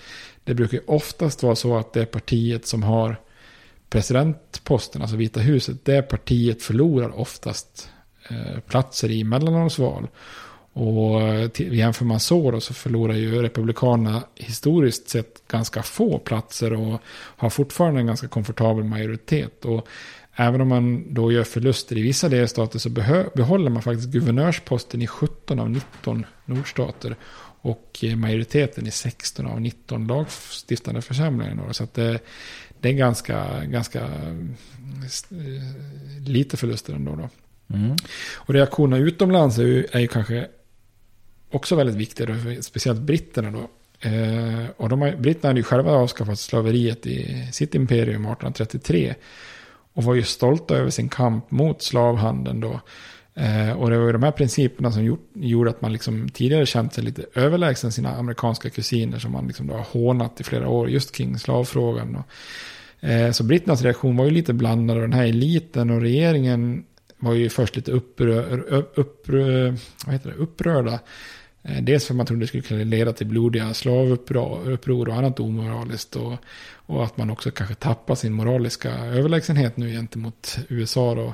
[0.44, 3.16] det brukar ju oftast vara så att det partiet som har
[3.90, 7.90] presidentposten, alltså Vita huset, det partiet förlorar oftast
[8.28, 10.08] eh, platser i mellanårsval.
[10.72, 16.72] Och eh, jämför man så då så förlorar ju Republikanerna historiskt sett ganska få platser
[16.72, 17.00] och
[17.36, 19.64] har fortfarande en ganska komfortabel majoritet.
[19.64, 19.88] Och
[20.36, 22.90] Även om man då gör förluster i vissa delstater så
[23.34, 27.16] behåller man faktiskt guvernörsposten i 17 av 19 nordstater.
[27.60, 31.72] Och majoriteten i 16 av 19 lagstiftande församlingar.
[31.72, 32.18] Så att det,
[32.80, 34.08] det är ganska, ganska
[36.26, 37.16] lite förluster ändå.
[37.16, 37.28] Då.
[37.76, 37.96] Mm.
[38.34, 40.48] Och reaktionerna utomlands är ju, är ju kanske
[41.50, 42.62] också väldigt viktiga.
[42.62, 43.68] Speciellt britterna då.
[44.08, 49.14] Eh, och de har, britterna hade ju själva avskaffat slaveriet i sitt imperium 1833.
[49.94, 52.80] Och var ju stolta över sin kamp mot slavhandeln då.
[53.36, 56.66] Eh, och det var ju de här principerna som gjort, gjorde att man liksom tidigare
[56.66, 60.68] känt sig lite överlägsen sina amerikanska kusiner som man liksom då har hånat i flera
[60.68, 62.16] år just kring slavfrågan.
[62.16, 66.84] Och, eh, så britternas reaktion var ju lite blandad och den här eliten och regeringen
[67.18, 69.76] var ju först lite upprör, upprör,
[70.06, 71.00] vad heter det, upprörda.
[71.64, 75.40] Eh, dels för att man trodde det skulle kunna leda till blodiga slavuppror och annat
[75.40, 76.16] omoraliskt.
[76.16, 76.34] Och,
[76.86, 81.14] och att man också kanske tappar sin moraliska överlägsenhet nu gentemot USA.
[81.14, 81.26] Då.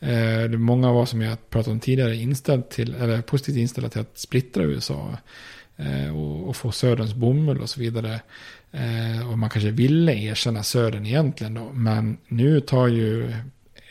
[0.00, 3.56] Eh, det är många av oss som jag pratade om tidigare inställd till, eller positivt
[3.56, 5.18] inställda till att splittra USA.
[5.76, 8.20] Eh, och, och, få Söderns bomull och så vidare.
[8.72, 11.70] Eh, och man kanske ville erkänna Södern egentligen då.
[11.72, 13.30] Men nu tar ju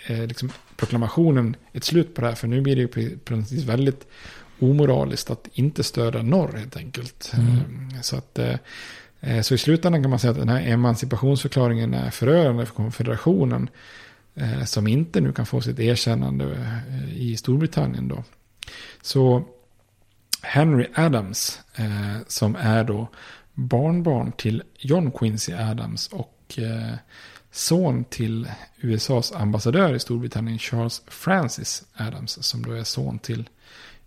[0.07, 2.35] eh, liksom proklamationen ett slut på det här.
[2.35, 4.07] För nu blir det ju precis väldigt
[4.63, 7.31] omoraliskt att inte stödja norr helt enkelt.
[7.33, 8.01] Mm.
[8.01, 8.39] Så att
[9.41, 13.69] så i slutändan kan man säga att den här emancipationsförklaringen är förödande för konfederationen.
[14.65, 16.71] Som inte nu kan få sitt erkännande
[17.15, 18.23] i Storbritannien då.
[19.01, 19.43] Så
[20.41, 21.59] Henry Adams,
[22.27, 23.07] som är då
[23.53, 26.59] barnbarn till John Quincy Adams och
[27.51, 28.47] son till
[28.81, 33.49] USAs ambassadör i Storbritannien Charles Francis Adams, som då är son till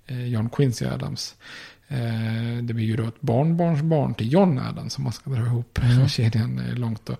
[0.06, 1.34] John Quincy Adams.
[2.62, 6.08] Det blir ju då ett barnbarnsbarn till John Adams som man ska dra ihop mm.
[6.08, 7.16] kedjan långt då.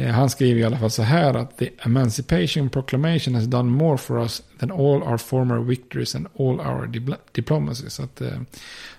[0.00, 4.22] Han skriver i alla fall så här att the Emancipation Proclamation has done more for
[4.22, 6.86] us than all our former victories and all our
[7.32, 7.90] diplomacy.
[7.90, 8.22] Så att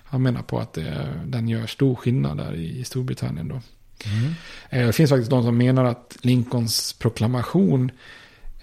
[0.04, 0.78] han menar på att
[1.24, 3.60] den gör stor skillnad där i Storbritannien då.
[4.04, 4.86] Mm.
[4.86, 7.90] Det finns faktiskt de som menar att Lincolns proklamation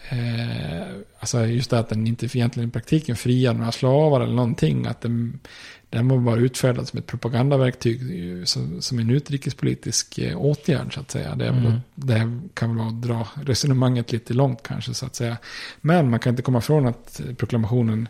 [0.09, 0.87] Eh,
[1.19, 4.85] alltså just det att den inte egentligen i praktiken friar några slavar eller någonting.
[4.85, 5.39] Att den,
[5.89, 8.01] den var bara utfärdad som ett propagandaverktyg.
[8.39, 11.35] eh, Som, som en utrikespolitisk eh, åtgärd så att säga.
[11.35, 11.79] Det, är väl, Mm.
[11.95, 15.37] det kan väl vara att dra resonemanget lite långt kanske så att säga.
[15.81, 18.07] Men man kan inte komma ifrån att proklamationen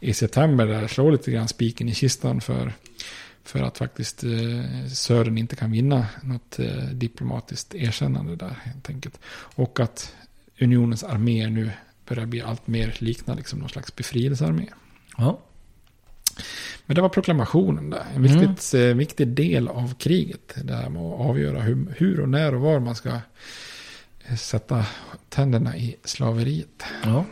[0.00, 2.72] i september där slår lite grann spiken i kistan för,
[3.44, 9.20] för att faktiskt eh, Södern inte kan vinna något eh, diplomatiskt erkännande där helt enkelt.
[9.56, 10.14] Och att
[10.60, 11.70] unionens arméer nu
[12.08, 14.66] börjar bli allt mer likna liksom någon slags befrielsearmé.
[15.16, 15.40] Ja.
[16.86, 18.04] Men det var proklamationen där.
[18.14, 20.54] En viktigt, eh, viktig del av kriget.
[20.64, 23.08] Det här med att avgöra hur, hur och när och var man ska
[24.28, 24.86] eh, sätta
[25.28, 26.84] tänderna i slaveriet.
[27.04, 27.24] ja.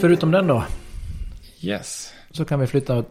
[0.00, 0.64] Förutom den då,
[1.60, 2.12] Yes.
[2.30, 3.04] så kan vi flytta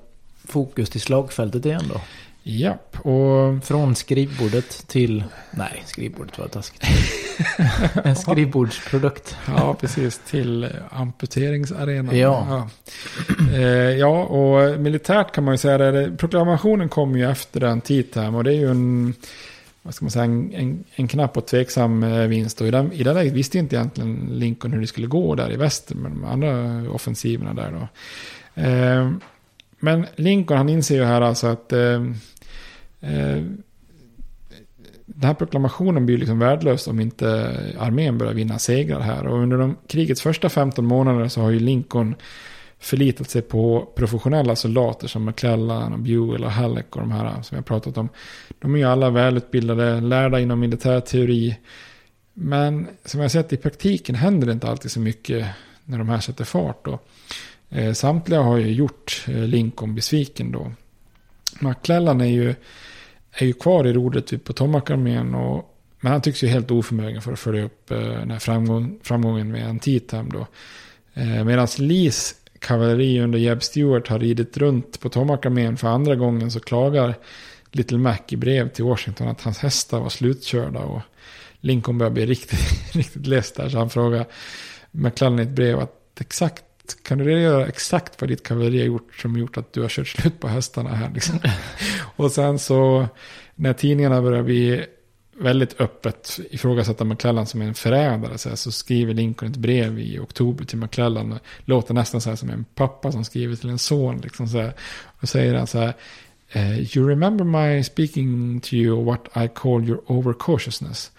[0.47, 2.01] fokus till slagfältet igen då.
[2.45, 5.23] Japp, och Från skrivbordet till...
[5.51, 6.83] Nej, skrivbordet var taskigt.
[8.03, 9.37] en skrivbordsprodukt.
[9.47, 12.17] ja, precis till amputeringsarenan.
[12.17, 12.47] Ja.
[12.49, 12.69] Ja.
[13.53, 16.17] Eh, ja, och militärt kan man ju säga det.
[16.17, 19.13] Proklamationen kom ju efter den Titam och det är ju en
[19.81, 22.61] vad ska man säga, en, en, en knapp och tveksam eh, vinst.
[22.61, 25.51] Och i, den, I det läget visste inte egentligen Lincoln hur det skulle gå där
[25.51, 27.87] i väster med de andra offensiverna där då.
[28.61, 29.11] Eh,
[29.83, 32.03] men Lincoln han inser ju här alltså att eh,
[33.01, 33.43] eh,
[35.05, 37.27] den här proklamationen blir liksom värdelös om inte
[37.79, 39.27] armén börjar vinna segrar här.
[39.27, 42.15] Och under de, krigets första 15 månader så har ju Lincoln
[42.79, 47.55] förlitat sig på professionella soldater som McClellan och Buell och Halleck och de här som
[47.55, 48.09] jag pratat om.
[48.59, 51.57] De är ju alla välutbildade, lärda inom militärteori.
[52.33, 55.47] Men som jag sett i praktiken händer det inte alltid så mycket
[55.85, 56.85] när de här sätter fart.
[56.85, 56.99] Då.
[57.73, 60.71] Eh, samtliga har ju gjort eh, Lincoln besviken då.
[61.59, 62.55] McClellan är ju,
[63.31, 65.35] är ju kvar i rodret typ vid Potomac-armén.
[65.35, 68.99] Och, men han tycks ju helt oförmögen för att följa upp eh, den här framgång,
[69.03, 70.47] framgången med Antietam då.
[71.13, 76.59] Eh, Medan Lees kavalleri under Jeb Stewart har ridit runt Potomac-armén för andra gången så
[76.59, 77.15] klagar
[77.71, 80.79] Little Mac i brev till Washington att hans hästar var slutkörda.
[80.79, 81.01] Och
[81.59, 82.59] Lincoln börjar bli riktigt,
[82.95, 83.69] riktigt less där.
[83.69, 84.25] Så han frågar
[84.91, 86.63] McClellan i ett brev att exakt
[87.03, 90.07] kan du redogöra exakt vad ditt kavalleri har gjort som gjort att du har kört
[90.07, 91.11] slut på hästarna här?
[91.13, 91.39] Liksom.
[92.15, 93.07] och sen så
[93.55, 94.85] när tidningarna börjar bli
[95.37, 100.19] väldigt öppet ifrågasätta McClellan som en förrädare så, här, så skriver Lincoln ett brev i
[100.19, 101.31] oktober till McClellan.
[101.31, 104.17] Och låter nästan så här som en pappa som skriver till en son.
[104.17, 104.73] Liksom så här,
[105.21, 105.93] och säger han så här.
[106.51, 111.11] eh, you remember my speaking to you what I call your overcautiousness.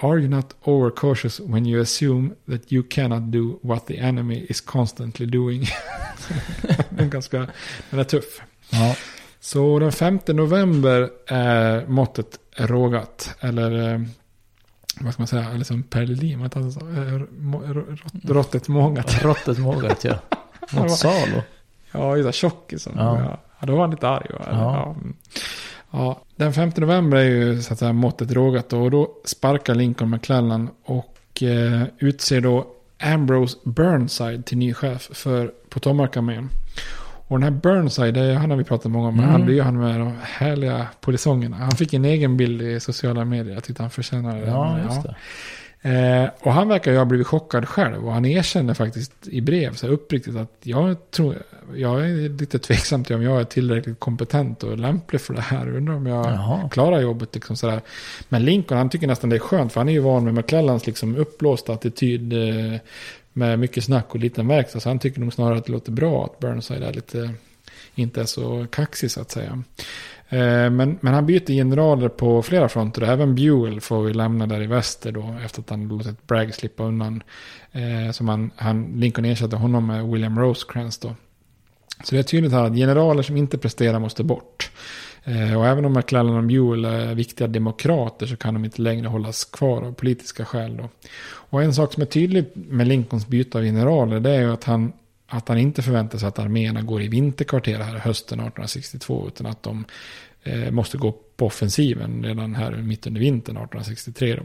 [0.00, 4.60] Are you not overcautious when you assume that you cannot do what the enemy is
[4.60, 5.60] constantly doing?
[6.90, 7.46] den, är ganska,
[7.90, 8.40] den är tuff.
[8.70, 8.96] Ja.
[9.40, 13.34] Så den 5 november är måttet rågat.
[13.40, 14.00] Eller eh,
[15.00, 15.50] vad ska man säga?
[15.50, 16.38] Eller som Per Ledin.
[16.38, 16.80] vad heter det så?
[16.80, 19.22] Eh, Råttet mångat.
[19.22, 20.14] Råttet mågat ja.
[20.72, 21.42] Mot Salo.
[21.92, 22.32] Ja, just det.
[22.32, 22.92] Tjockisen.
[22.96, 23.18] Ja.
[23.20, 23.38] Ja.
[23.60, 24.26] Ja, då var han lite arg.
[24.30, 24.38] Va?
[24.46, 24.52] Ja.
[24.52, 24.96] Ja.
[25.96, 28.68] Ja, den 5 november är ju så att säga måttet rågat.
[28.68, 32.66] då, Och då sparkar Lincoln McClellan och eh, utser då
[33.02, 36.48] Ambrose Burnside till ny chef för Potomac-armén.
[37.28, 39.32] Och den här Burnside, han har vi pratat många om, men Mm.
[39.32, 41.56] han blir ju han med de härliga polisongerna.
[41.56, 44.46] Han fick en egen bild i sociala medier, jag tyckte han förtjänade det.
[44.46, 45.14] Ja, just det.
[45.84, 48.06] Eh, och han verkar ju ha blivit chockad själv.
[48.06, 51.36] Och han erkänner faktiskt i brev så här uppriktigt att jag tror,
[51.74, 55.76] jag är lite tveksam till om jag är tillräckligt kompetent och lämplig för det här.
[55.76, 56.68] Undrar om jag Jaha.
[56.68, 57.80] klarar jobbet liksom sådär.
[58.28, 60.86] Men Lincoln han tycker nästan det är skönt för han är ju van med McClellans
[60.86, 62.32] liksom uppblåsta attityd.
[62.32, 62.80] Eh,
[63.36, 64.80] med mycket snack och liten verkstad.
[64.80, 67.30] Så han tycker nog snarare att det låter bra att Burnside är lite,
[67.94, 69.62] inte är så kaxig så att säga.
[70.34, 73.02] Eh, men, men han byter generaler på flera fronter.
[73.02, 75.34] Även Buell får vi lämna där i väster då.
[75.44, 77.22] Efter att han låtit Bragg slippa undan.
[77.72, 81.14] Eh, som han, han, Lincoln ersatte honom med William Rosecrans då.
[82.04, 84.70] Så det är tydligt här att generaler som inte presterar måste bort.
[85.24, 89.08] Eh, och även om McClellan och Buell är viktiga demokrater så kan de inte längre
[89.08, 90.88] hållas kvar av politiska skäl då.
[91.26, 94.64] Och en sak som är tydlig med Lincolns byte av generaler det är ju att
[94.64, 94.92] han,
[95.26, 99.62] att han inte förväntar sig att arméerna går i vinterkvarter här hösten 1862 utan att
[99.62, 99.84] de
[100.44, 104.42] eh, måste gå på offensiven redan här mitt under vintern 1863 då.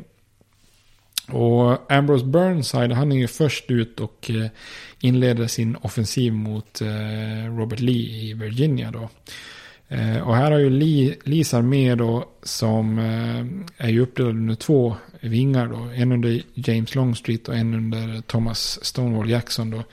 [1.31, 4.45] Och Ambrose Burnside, han är ju först ut och eh,
[4.99, 9.09] inleder sin offensiv mot eh, Robert Lee i Virginia då.
[9.87, 12.99] Eh, och här har ju Lee, Lees armé då som
[13.77, 15.89] är ju uppdelad under två vingar då.
[15.95, 19.83] En under James Longstreet och en under Thomas Stonewall Jackson då.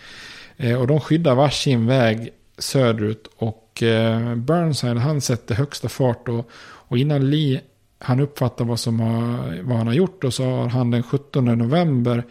[0.79, 2.29] Och de skyddar varsin väg
[2.59, 3.29] söderut.
[3.37, 6.29] Och eh, Burnside han sätter högsta fart.
[6.29, 6.51] Och,
[6.89, 7.61] och innan Lee
[7.99, 10.25] han uppfattar vad, som har, vad han har gjort.
[10.25, 12.25] Och så har han den 17 november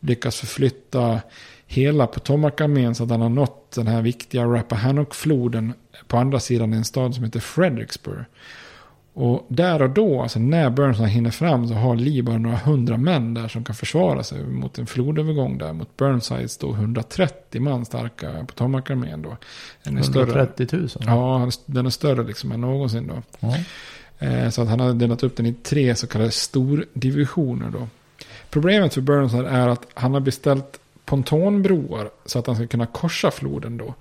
[0.00, 1.20] lyckats förflytta
[1.66, 5.72] hela Potomac-armén så att han har nått den här viktiga Rappahannock-floden
[6.06, 8.24] på andra sidan i en stad som heter Fredericksburg.
[9.14, 12.96] Och där och då, alltså när Burnside hinner fram så har Lee bara några hundra
[12.96, 15.72] män där som kan försvara sig mot en flodövergång där.
[15.72, 19.36] Mot Burnsides då 130 man starka Potomac-armén då.
[19.84, 20.88] Den är 130 000?
[20.88, 21.04] Större.
[21.06, 23.22] Ja, den är större liksom än någonsin då.
[23.40, 23.56] Ja.
[24.26, 27.88] Eh, så att han har delat upp den i tre så kallade stordivisioner då.
[28.50, 33.30] Problemet för Burnside är att han har beställt pontonbroar så att han ska kunna korsa
[33.30, 33.94] floden då.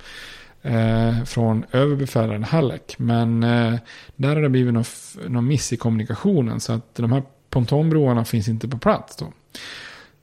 [0.64, 2.96] Eh, från överbefälhavaren Halleck.
[2.98, 3.74] Men eh,
[4.16, 4.84] där har det blivit någon,
[5.28, 6.60] någon miss i kommunikationen.
[6.60, 9.34] Så att de här pontonbroarna finns inte på plats då.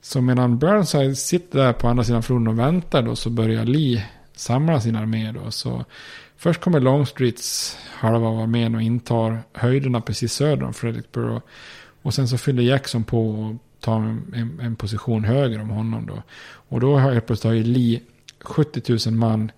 [0.01, 4.05] Så medan Burnside sitter där på andra sidan floden och väntar då så börjar Lee
[4.35, 5.51] samla sin armé då.
[5.51, 5.85] Så
[6.37, 11.41] först kommer Longstreets halva av armén och intar höjderna precis söder om Fredericksburg.
[12.01, 16.23] Och sen så fyller Jackson på och tar en, en position höger om honom då.
[16.43, 17.99] Och då har helt plötsligt Lee
[18.43, 19.51] 70 000 man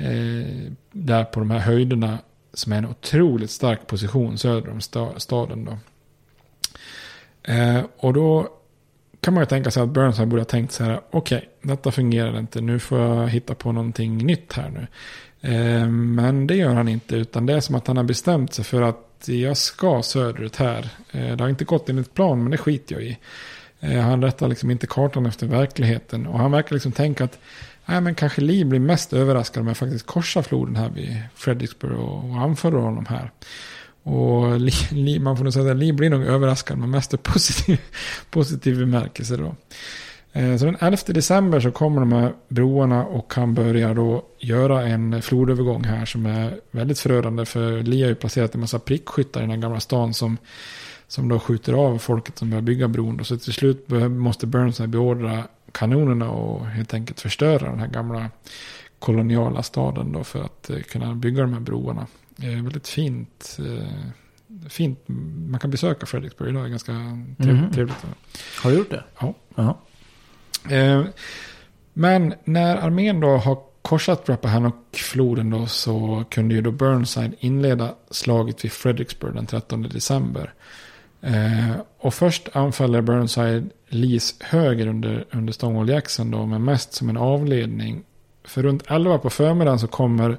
[0.00, 2.18] eh, där på de här höjderna
[2.52, 5.64] som är en otroligt stark position söder om sta staden.
[5.64, 5.78] Då.
[7.52, 8.48] Eh, och då
[9.20, 11.92] kan man ju tänka sig att Burnside borde ha tänkt så här, okej, okay, detta
[11.92, 14.86] fungerar inte, nu får jag hitta på någonting nytt här nu.
[15.40, 18.64] Eh, men det gör han inte, utan det är som att han har bestämt sig
[18.64, 20.88] för att jag ska söderut här.
[21.12, 23.18] Eh, det har inte gått enligt plan, men det skiter jag i.
[23.80, 26.26] Eh, han rättar liksom inte kartan efter verkligheten.
[26.26, 27.38] Och han verkar liksom tänka att
[27.90, 31.98] nej, men kanske Lee blir mest överraskad om jag faktiskt korsar floden här vid Fredricksburg
[31.98, 33.30] och, och anför honom här.
[34.02, 37.16] Och Lee, Lee, man får nog säga att Lee blir nog överraskad men mest i
[37.16, 37.80] positiv,
[38.30, 39.54] positiv bemärkelse då.
[40.32, 44.86] Eh, så den 11 december så kommer de här broarna och han börjar då göra
[44.86, 47.44] en flodövergång här som är väldigt förödande.
[47.44, 50.38] För Lee har ju placerat en massa prickskyttar i den här gamla stan som,
[51.10, 53.24] som då skjuter av folket som börjar bygga bron.
[53.24, 58.30] Så till slut måste Burnside beordra kanonerna och helt enkelt förstöra den här gamla
[58.98, 62.06] koloniala staden då för att eh, kunna bygga de här broarna.
[62.36, 63.58] Det är väldigt fint.
[63.58, 64.98] Eh, fint.
[65.48, 66.92] Man kan besöka Fredriksburg idag, det är ganska
[67.72, 67.76] trevligt.
[67.76, 68.14] Mm.
[68.62, 69.04] Har du gjort det?
[69.20, 69.34] Ja.
[69.58, 69.72] Uh
[70.68, 71.06] -huh.
[71.92, 78.64] Men när armén då har korsat Rappahannock-floden då så kunde ju då Burnside inleda slaget
[78.64, 80.54] vid Fredricksburg den 13 december.
[81.20, 87.08] Eh, och först anfaller Burnside Lees höger under, under Stonewall Jackson då, men mest som
[87.08, 88.02] en avledning.
[88.44, 90.36] För runt 11 på förmiddagen så kommer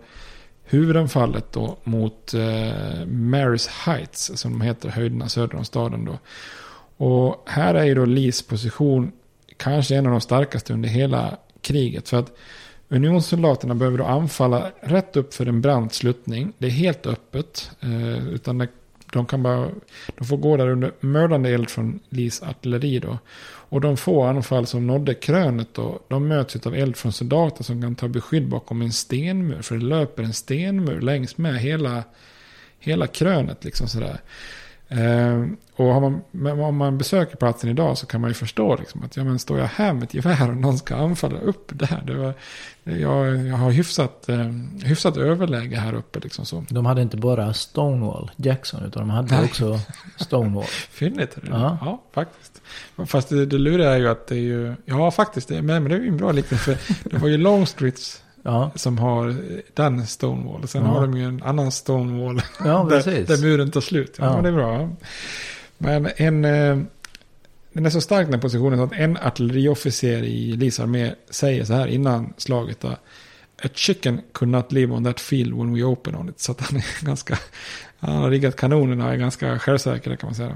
[0.64, 6.18] huvudanfallet då mot eh, Marys Heights, som de heter, höjderna söder om staden då.
[7.06, 9.12] Och här är ju då Lees position
[9.58, 12.10] kanske en av de starkaste under hela kriget.
[12.10, 12.38] För att
[12.90, 16.54] unionssoldaterna behöver då anfalla rätt upp för en brant sluttning.
[16.58, 17.72] Det är helt öppet.
[17.80, 18.68] Eh, utan det
[19.12, 19.70] de kan bara,
[20.18, 23.18] de får gå där under mördande eld från Lis artilleri då.
[23.44, 27.82] Och de få anfall som nådde krönet då, de möts av eld från soldater som
[27.82, 29.62] kan ta beskydd bakom en stenmur.
[29.62, 32.04] För det löper en stenmur längs med hela,
[32.80, 34.22] hela krönet liksom sådär.
[34.92, 39.18] Eh, och man, om man besöker platsen idag så kan man ju förstå liksom att
[39.18, 42.04] ja, men står jag här med ett gevär och någon ska anfalla upp där.
[42.08, 42.34] Det var,
[42.84, 44.52] jag, jag har hyfsat, eh,
[44.84, 46.20] hyfsat överläge här uppe.
[46.20, 46.66] Liksom så.
[46.70, 49.46] De hade inte bara Stonewall Jackson utan de hade Nej.
[49.46, 49.80] också
[50.18, 50.66] Stonewall.
[50.90, 51.38] Fyndigt.
[51.50, 51.78] Ja.
[51.82, 52.62] ja, faktiskt.
[53.06, 55.92] Fast det, det luriga är ju att det är ju, ja faktiskt, det, men, men
[55.92, 56.78] det är ju en bra liknelse.
[57.04, 58.72] det var ju Longstreets Ja.
[58.76, 59.36] Som har
[59.74, 60.68] den Stonewall.
[60.68, 60.88] Sen ja.
[60.88, 62.42] har de ju en annan Stonewall.
[62.66, 64.16] Ja, där, där muren tar slut.
[64.20, 64.42] Ja, ja.
[64.42, 64.90] det är bra.
[65.78, 66.78] Men en, eh,
[67.74, 71.74] den är så stark den positionen så att en artilleriofficer i Lis armé säger så
[71.74, 72.80] här innan slaget.
[72.80, 72.96] Då,
[73.64, 76.40] A chicken could not live on that field when we open on it.
[76.40, 77.38] Så att han är ganska,
[78.00, 80.56] han har riggat kanonerna och är ganska självsäker kan man säga.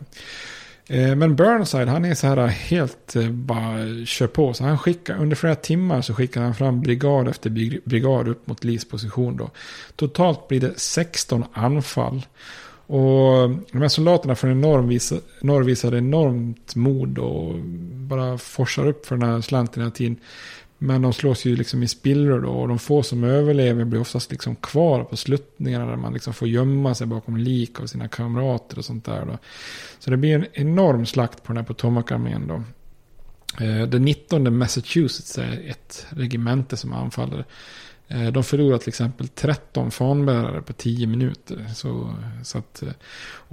[0.87, 4.53] Eh, men Burnside han är så här helt eh, bara kör på.
[4.53, 7.49] Så han skickar, under flera timmar så skickar han fram brigad efter
[7.85, 9.49] brigad upp mot Lees position då.
[9.95, 12.25] Totalt blir det 16 anfall.
[12.87, 17.55] Och de här soldaterna från norr, visa, norr visade enormt mod och
[18.09, 20.17] bara forsar upp för den här slanten hela tiden.
[20.85, 22.49] Men de slås ju liksom i spillror då.
[22.49, 25.85] Och de få som överlever blir oftast liksom kvar på sluttningarna.
[25.85, 29.25] Där man liksom får gömma sig bakom lik av sina kamrater och sånt där.
[29.25, 29.37] Då.
[29.99, 32.63] Så det blir en enorm slakt på den här Potomac-armén då.
[33.57, 37.45] Det den 19 Massachusetts är ett regemente som anfaller.
[38.07, 41.65] Eh, de förlorar till exempel 13 fanbärare på 10 minuter.
[41.75, 42.13] Så,
[42.43, 42.89] så att, eh,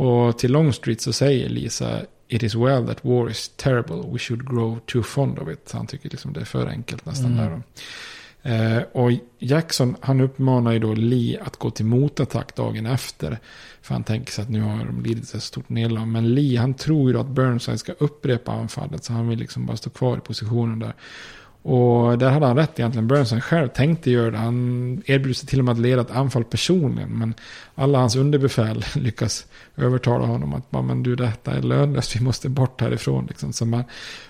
[0.05, 2.01] och till Longstreet så säger Lisa
[2.33, 4.13] It is well that war is terrible.
[4.13, 5.73] We should grow too fond of it.
[5.73, 7.37] Han tycker liksom det är för enkelt nästan mm.
[7.39, 7.63] där.
[8.43, 13.39] Eh, och Jackson han uppmanar ju då Lee att gå till motattack dagen efter.
[13.83, 16.07] För han tänker sig att nu har de lidit ett stort nederlag.
[16.07, 19.05] Men Lee han tror ju då att Burnside ska upprepa anfallet.
[19.05, 20.95] Så han vill liksom bara stå kvar i positionen där.
[21.63, 23.09] Och där hade han rätt egentligen.
[23.09, 24.39] Burnside själv tänkte göra det.
[24.39, 27.19] Han erbjuder sig till och med att leda ett anfall personligen.
[27.19, 27.35] Men
[27.75, 29.47] alla hans underbefäl lyckas
[29.77, 32.17] övertala honom att men du, detta är lönlöst.
[32.17, 33.27] Vi måste bort härifrån.
[33.27, 33.53] Liksom.
[33.53, 33.85] Så man,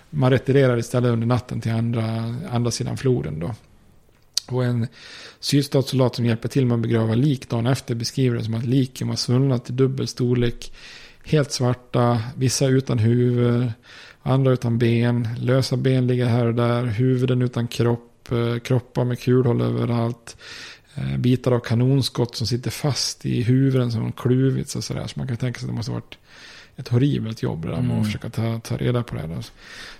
[0.09, 3.39] man retirerar istället under natten till andra, andra sidan floden.
[3.39, 3.53] Då.
[4.47, 4.87] Och en
[5.39, 9.07] sydstatssoldat som hjälper till med att begrava lik dagen efter beskriver det som att liken
[9.07, 10.73] var svullna till dubbel storlek.
[11.25, 13.71] Helt svarta, vissa utan huvud,
[14.23, 15.27] andra utan ben.
[15.37, 20.37] Lösa ben ligger här och där, huvuden utan kropp, eh, kroppar med kulhål överallt.
[20.95, 25.07] Eh, bitar av kanonskott som sitter fast i huvuden som kluvits och sådär.
[25.07, 26.17] Så man kan tänka sig att det måste ha varit
[26.75, 28.03] ett horribelt jobb där med att Mm.
[28.05, 29.21] försöka ta, ta reda på det.
[29.21, 29.45] Här.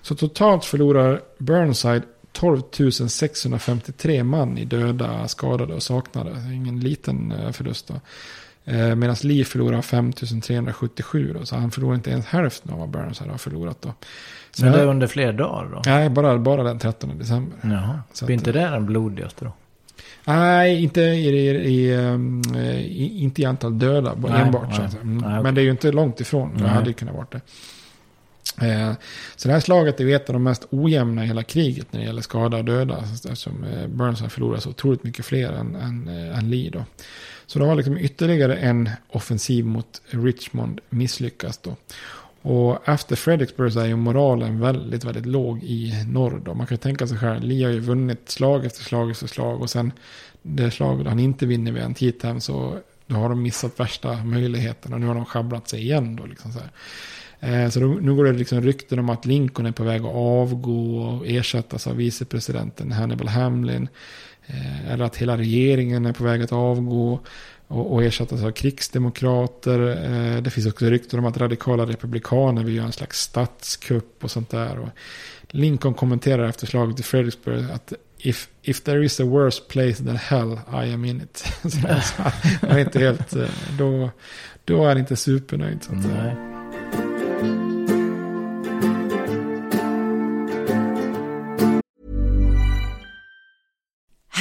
[0.01, 2.01] Så totalt förlorar Burnside
[2.31, 2.61] 12
[3.07, 6.53] 653 man i döda, skadade och saknade.
[6.53, 7.93] Ingen liten eh, förlust då.
[8.65, 11.45] Eh, Medan Lee förlorar 5 377 då.
[11.45, 13.93] Så han förlorar inte ens hälften av vad Burnside har förlorat då.
[14.51, 15.81] Så Men det är under flera dagar då?
[15.85, 17.57] Nej, bara, bara den 13 december.
[17.61, 17.99] Jaha.
[18.13, 19.51] Så Blir inte det den blodigaste då?
[20.25, 22.41] Nej, inte i, i, i, ehm,
[22.95, 24.67] inte i antal döda Nej, enbart.
[24.67, 24.75] nej.
[24.75, 25.01] så att säga.
[25.01, 25.17] Mm.
[25.17, 25.43] Nej, okej.
[25.43, 26.57] Men det är ju inte långt ifrån.
[26.57, 27.41] Det hade ju kunnat vara det.
[28.61, 28.93] Eh,
[29.35, 32.05] Så det här slaget är ett av de mest ojämna i hela kriget när det
[32.05, 32.97] gäller skada och döda.
[33.13, 36.85] Eftersom eh, Burns har förlorat så otroligt mycket fler än, än, eh, än Lee då.
[37.45, 41.75] Så då har liksom ytterligare en offensiv mot Richmond misslyckats då.
[42.41, 46.53] Och efter Fredericksburg så är ju moralen väldigt, väldigt låg i norr då.
[46.53, 49.61] Man kan ju tänka sig själv, Lee har ju vunnit slag efter slag efter slag.
[49.61, 49.91] Och sen
[50.41, 52.77] det slaget han inte vinner vid en titel så
[53.07, 54.93] då har de missat värsta möjligheten.
[54.93, 56.71] Och nu har de sjabblat sig igen då liksom så här.
[57.39, 60.15] Eh, så då, nu går det liksom rykten om att Lincoln är på väg att
[60.15, 63.87] avgå och ersättas av vicepresidenten Hannibal Hamlin.
[64.89, 67.19] Eller att hela regeringen är på väg att avgå
[67.67, 69.79] och, ersättas av krigsdemokrater.
[70.41, 74.49] Det finns också rykten om att radikala republikaner vill göra en slags statskupp och sånt
[74.49, 74.79] där.
[74.79, 74.89] Och
[75.49, 80.15] Lincoln kommenterar efter slaget i Fredericksburg att if, if there is a worse place than
[80.15, 81.37] hell, I am in it.
[81.71, 83.33] Så alltså, inte helt,
[83.77, 84.09] då,
[84.65, 85.83] då är han inte supernöjd.
[85.83, 86.52] Så att,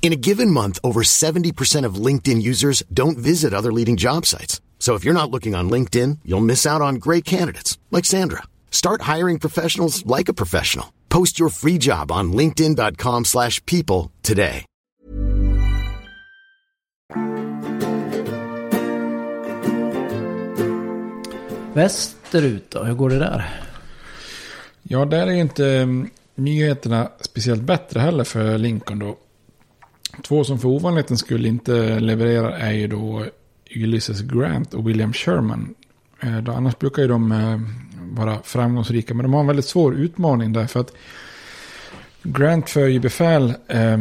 [0.00, 4.60] In a given month, over 70% of LinkedIn users don't visit other leading job sites.
[4.78, 8.44] So if you're not looking on LinkedIn, you'll miss out on great candidates like Sandra.
[8.70, 10.92] Start hiring professionals like a professional.
[11.08, 14.64] Post your free job on linkedin.com/people slash people today.
[21.76, 23.60] Västerut då, hur går det där?
[24.82, 29.16] Ja, där är inte mm, nyheterna speciellt bättre heller för Lincoln då.
[30.22, 33.24] Två som för ovanlighetens skull inte levererar är ju då
[33.76, 35.74] Ulysses Grant och William Sherman.
[36.20, 37.60] Eh, Då annars brukar ju de eh,
[38.16, 40.92] vara framgångsrika, men de har en väldigt svår utmaning därför att
[42.22, 43.98] Grant för ju befäl eh,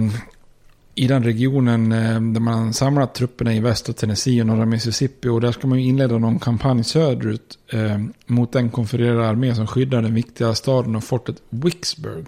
[0.96, 5.28] i den regionen eh, där man samlat trupperna i västra Tennessee och norra Mississippi.
[5.28, 9.68] Och där ska man ju inleda någon kampanj söderut eh, mot den konfererade armé som
[9.68, 12.26] skyddar den viktiga staden och fortet Vicksburg.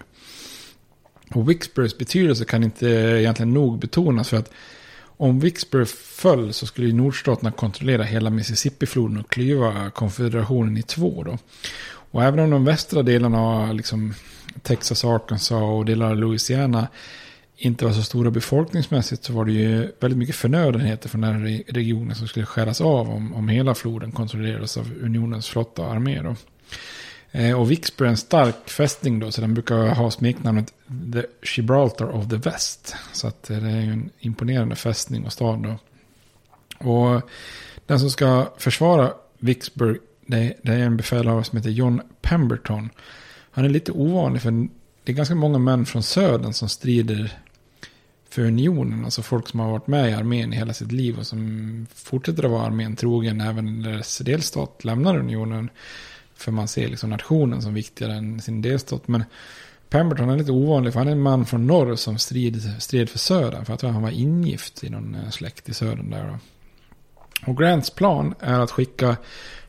[1.34, 4.52] Och Vicksburgs betydelse kan inte egentligen nog betonas för att
[5.20, 11.24] om Vicksburg föll så skulle ju nordstaterna kontrollera hela Mississippifloden och klyva konfederationen i två
[11.24, 11.38] då.
[11.88, 14.14] Och även om de västra delarna av liksom
[14.62, 16.88] Texas, Arkansas och delar av Louisiana
[17.58, 21.64] inte var så stora befolkningsmässigt så var det ju väldigt mycket förnödenheter från den här
[21.68, 26.22] regionen som skulle skäras av om, om hela floden kontrollerades av unionens flotta och armé.
[26.22, 26.36] Då.
[27.32, 30.74] Eh, och Vicksburg är en stark fästning då, så den brukar ha smeknamnet
[31.14, 32.96] The Gibraltar of the West.
[33.14, 35.78] Så att eh, det är ju en imponerande fästning och stad då.
[36.90, 37.22] Och
[37.86, 42.90] den som ska försvara Vicksburg, det, det är en befälhavare som heter John Pemberton.
[43.52, 44.68] Han är lite ovanlig för
[45.04, 47.38] det är ganska många män från södern som strider
[48.30, 49.06] för unionen.
[49.06, 52.44] Alltså folk som har varit med i armén i hela sitt liv och som fortsätter
[52.44, 55.70] att vara armén trogen även när deras delstat lämnar unionen.
[56.38, 59.08] För man ser liksom nationen som viktigare än sin delstat.
[59.08, 59.24] Men
[59.90, 63.20] Pemberton är lite ovanlig för han är en man från norr som strid, stred för
[63.20, 63.66] södern.
[63.66, 66.28] För jag tror han var ingift i någon eh, släkt i södern där.
[66.28, 66.38] Då.
[67.52, 69.18] Och Grants plan är att skicka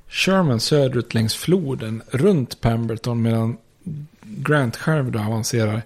[0.09, 3.57] Sherman söderut längs floden runt Pemberton medan
[4.23, 5.83] Grant själv då avancerar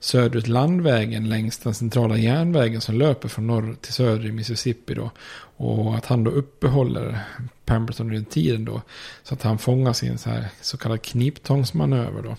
[0.00, 5.10] söderut landvägen längs den centrala järnvägen som löper från norr till söder i Mississippi då.
[5.56, 7.18] Och att han då uppehåller
[7.64, 8.82] Pemberton under tiden då.
[9.22, 12.36] Så att han fångas i en så, här, så kallad kniptångsmanöver då.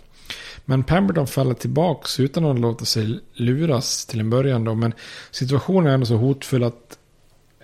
[0.66, 4.76] Men Pemberton faller tillbaks utan att låta sig luras till en början då.
[4.76, 4.94] Men
[5.32, 6.98] situationen är ändå så hotfull att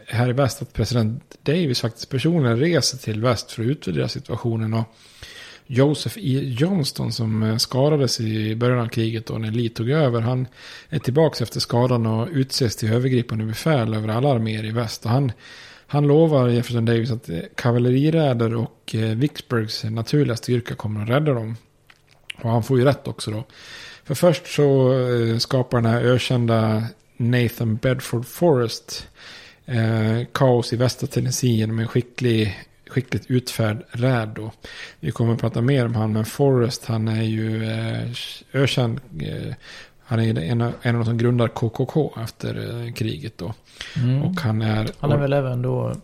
[0.08, 4.74] här i väst att president Davis faktiskt personligen reser till väst för att utvärdera situationen.
[4.74, 4.96] Och
[5.68, 6.56] Joseph E.
[6.60, 10.22] Johnston som eh, skadades i början av kriget och när Lee tog över.
[10.22, 10.48] Han
[10.90, 15.06] är tillbaka efter skadan och utses till övergripande befäl över alla arméer i väst.
[15.06, 15.32] Och han,
[15.88, 21.34] han lovar Jefferson Davis att eh, kavalleriräder och eh, Vicksburgs naturliga styrka kommer att rädda
[21.34, 21.58] dem.
[22.42, 23.44] Och han får ju rätt också då.
[24.04, 24.94] För först så
[25.40, 26.84] skapar den här ökända
[27.18, 29.08] Nathan Bedford Forrest
[29.66, 32.60] eh, kaos i västra Tennessee genom en skicklig
[32.90, 34.52] skickligt utfärd räd då.
[35.00, 38.10] Vi kommer att prata mer om han, men Forrest han är ju eh,
[38.54, 39.00] ökänd.
[39.20, 39.54] Eh,
[40.08, 43.54] han är en, av, en av de som grundar KKK efter eh, kriget då.
[43.96, 44.22] Mm.
[44.24, 44.90] Och han är...
[45.00, 45.96] Han är väl även då,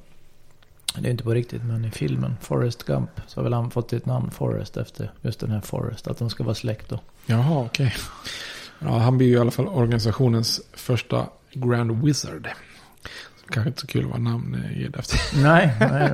[0.98, 3.90] det är inte på riktigt, men i filmen Forrest Gump så har väl han fått
[3.90, 6.08] sitt namn Forrest efter just den här Forrest.
[6.08, 7.00] Att de ska vara släkt då.
[7.26, 7.86] Jaha, okej.
[7.86, 8.00] Okay.
[8.80, 12.48] Ja, han blir ju i alla fall organisationens första Grand Wizard
[13.52, 15.20] kanske inte så kul att vara namngivd efter.
[15.44, 16.12] Nej, nej,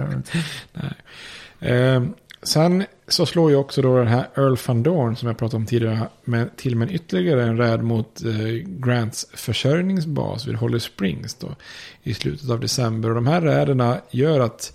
[0.73, 1.71] nej.
[1.71, 2.03] Eh,
[2.43, 5.65] sen så slår ju också då den här Earl van Dorn som jag pratade om
[5.65, 8.31] tidigare med, till med ytterligare en räd mot eh,
[8.65, 11.55] Grants försörjningsbas vid Holly Springs då,
[12.03, 13.09] i slutet av december.
[13.09, 14.73] Och de här räderna gör att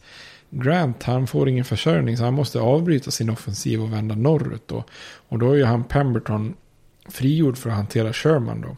[0.51, 4.69] Grant han får ingen försörjning så han måste avbryta sin offensiv och vända norrut.
[4.69, 4.85] Då.
[5.29, 6.55] Och då är ju han Pemberton
[7.09, 8.77] frigjord för att hantera Sherman då.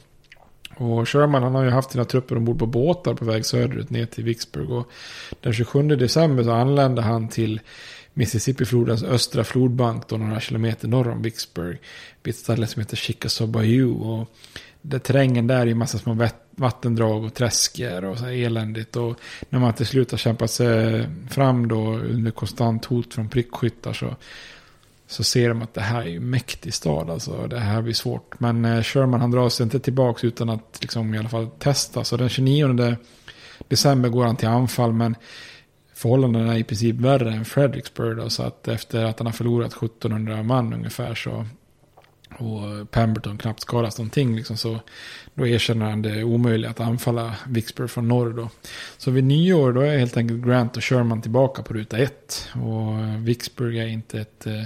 [0.77, 4.07] Och Sherman han har ju haft sina trupper ombord på båtar på väg söderut ner
[4.07, 4.71] till Vicksburg.
[4.71, 4.91] Och
[5.41, 7.61] den 27 december så anlände han till
[8.15, 11.79] Mississippiflodens östra flodbank då några kilometer norr om Vicksburg.
[12.23, 13.95] Vid ett ställe som heter Chickasaw Bayou.
[13.95, 14.29] Och
[14.83, 18.97] där terrängen där är ju massa små vattendrag och träsker och så eländigt.
[18.97, 23.93] Och när man till slut har kämpat sig fram då under konstant hot från prickskyttar
[23.93, 24.17] så
[25.15, 27.11] så ser de att det här är ju mäktig stad.
[27.11, 28.41] Alltså, det här blir svårt.
[28.41, 32.05] Men eh, Sherman han drar sig inte tillbaka utan att liksom, i alla fall testa.
[32.05, 32.97] Så den 29
[33.69, 34.93] december går han till anfall.
[34.93, 35.17] Men
[35.95, 38.17] förhållandena är i princip värre än Fredericksburg.
[38.17, 41.47] Då, så att efter att han har förlorat 1700 man ungefär så
[42.39, 44.37] och Pemberton knappt skadas någonting.
[44.37, 44.81] Liksom, så
[45.35, 48.33] då erkänner han det omöjliga att anfalla Vicksburg från norr.
[48.33, 48.51] Då.
[48.99, 52.49] Så vid nyår då är helt enkelt Grant och Sherman tillbaka på ruta ett.
[52.55, 54.63] Och Vicksburg är inte ett eh,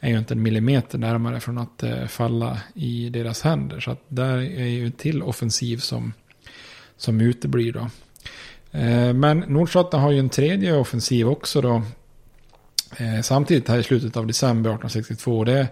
[0.00, 3.80] är ju inte en millimeter närmare från att eh, falla i deras händer.
[3.80, 6.12] Så att där är ju en till offensiv som,
[6.96, 7.90] som uteblir då.
[8.78, 11.82] Eh, men Nordstaterna har ju en tredje offensiv också då.
[13.22, 15.44] Samtidigt här i slutet av december 1862.
[15.44, 15.66] Det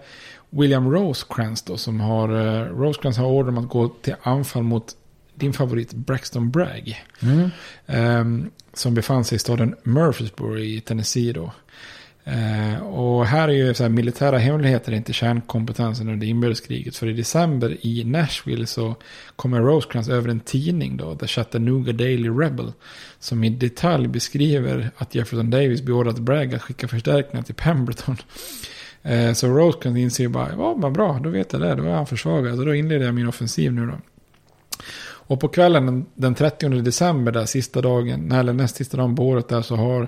[0.53, 2.27] William Rosecrans då som har,
[2.65, 4.95] Rosecrans har order om att gå till anfall mot
[5.35, 7.03] din favorit Braxton Bragg.
[7.21, 7.49] Mm.
[8.19, 11.51] Um, som befann sig i staden Murfreesboro i Tennessee då.
[12.27, 16.95] Uh, och här är ju så här, militära hemligheter inte kärnkompetensen under inbördeskriget.
[16.95, 18.95] För i december i Nashville så
[19.35, 22.73] kommer Rosecrans över en tidning då, The Chattanooga Daily Rebel.
[23.19, 28.17] Som i detalj beskriver att Jefferson Davis beordrat Bragg att skicka förstärkningar till Pemberton.
[29.03, 32.07] Eh, så Rosecrans inser bara, ja vad bra, då vet jag det, då är han
[32.07, 32.59] försvagad.
[32.59, 33.97] Och då inleder jag min offensiv nu då.
[35.03, 39.47] Och på kvällen den 30 december, där sista dagen, eller näst sista dagen på året
[39.47, 40.07] där så har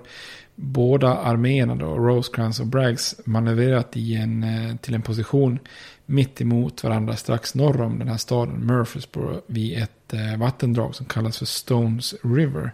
[0.56, 5.60] båda arméerna då, Rosecrans och Braggs, manövrerat i en, eh, till en position
[6.06, 11.06] mitt emot varandra strax norr om den här staden Murfreesboro vid ett eh, vattendrag som
[11.06, 12.72] kallas för Stones River.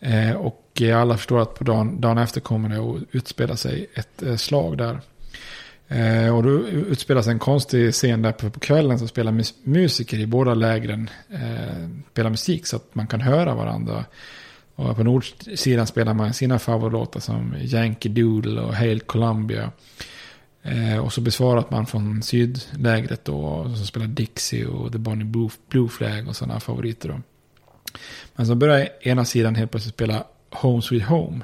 [0.00, 4.22] Eh, och alla förstår att på dagen, dagen efter kommer det att utspela sig ett
[4.22, 5.00] eh, slag där.
[5.90, 10.18] Eh, och då utspelas en konstig scen där på, på kvällen så spelar mus musiker
[10.18, 14.04] i båda lägren eh, spelar musik så att man kan höra varandra.
[14.74, 19.70] Och på nordsidan spelar man sina favoritlåtar som Yankee Doodle och Hail Columbia.
[20.62, 23.36] Eh, och så besvarat man från sydlägret då.
[23.36, 27.20] Och så spelar Dixie och The Bonnie Blue, Blue Flag och sådana favoriter då.
[28.36, 31.40] Men så börjar ena sidan helt plötsligt spela Home Sweet Home.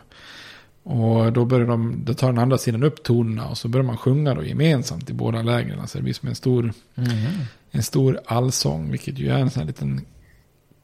[0.89, 3.97] Och då, börjar de, då tar den andra sidan upp tonerna och så börjar man
[3.97, 5.81] sjunga då gemensamt i båda lägren.
[5.81, 7.11] Alltså det blir som en stor, Mm.
[7.71, 10.01] en stor allsång, vilket ju är en sån här liten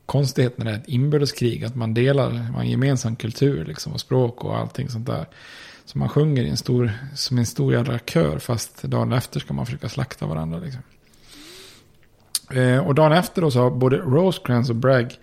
[0.06, 1.64] konstighet när det är ett inbördeskrig.
[1.64, 5.26] Att man delar, man har en gemensam kultur liksom, och språk och allting sånt där.
[5.84, 9.54] Så man sjunger i en stor, som en stor jävla kör fast dagen efter ska
[9.54, 10.58] man försöka slakta varandra.
[10.58, 10.82] Liksom.
[12.52, 15.18] Eh, och dagen efter då så har både Rosecrans och Bragg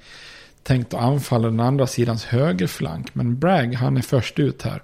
[0.63, 3.15] tänkt att anfalla den andra sidans högerflank.
[3.15, 4.81] Men Bragg han är först ut här.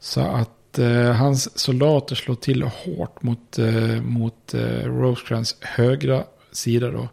[0.00, 6.90] Så att eh, hans soldater slår till hårt mot, eh, mot eh, Rosecrans högra sida
[6.90, 7.08] då.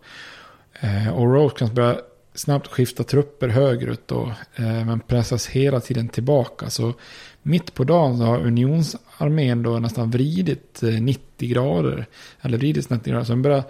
[0.80, 2.02] Eh, och Rosecrans börjar
[2.34, 4.32] snabbt skifta trupper högerut då.
[4.56, 6.70] Eh, men pressas hela tiden tillbaka.
[6.70, 6.94] Så
[7.42, 12.06] mitt på dagen så har unionsarmén då nästan vridit eh, 90 grader.
[12.42, 13.26] Eller vridit 90 grader.
[13.26, 13.64] Så den börjar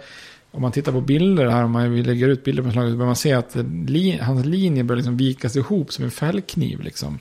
[0.54, 2.96] om man tittar på bilder här, om man vill lägga ut bilder på slaget, så
[2.96, 6.80] börjar man se att li, hans linje börjar liksom vikas ihop som en fällkniv.
[6.80, 7.18] Liksom.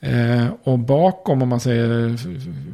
[0.00, 2.16] Eh, och bakom, om man säger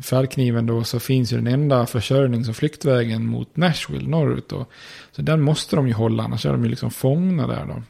[0.02, 4.48] fällkniven då, så finns ju den enda försörjnings och flyktvägen mot Nashville norrut.
[4.48, 4.66] Då.
[5.12, 7.82] Så den måste de ju hålla, annars är de ju liksom fångna där då.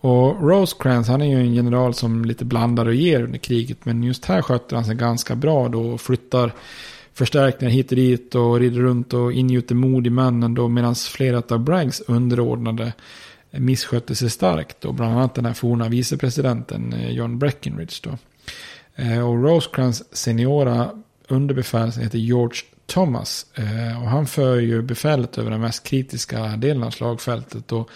[0.00, 3.84] Och Rosecrans, han är ju en general som lite blandar och ger under kriget.
[3.84, 6.52] Men just här sköter han sig ganska bra då och flyttar
[7.18, 11.42] förstärkningar hit och dit och rider runt och ingjuter mod i männen då medan flera
[11.48, 12.92] av Braggs underordnade
[13.50, 18.18] misskötte sig starkt och bland annat den här forna vicepresidenten eh, John Breckinridge då.
[19.02, 20.90] Eh, och Rosecrans seniora
[21.28, 26.82] underbefäl heter George Thomas eh, och han för ju befälet över den mest kritiska delen
[26.82, 27.90] av slagfältet och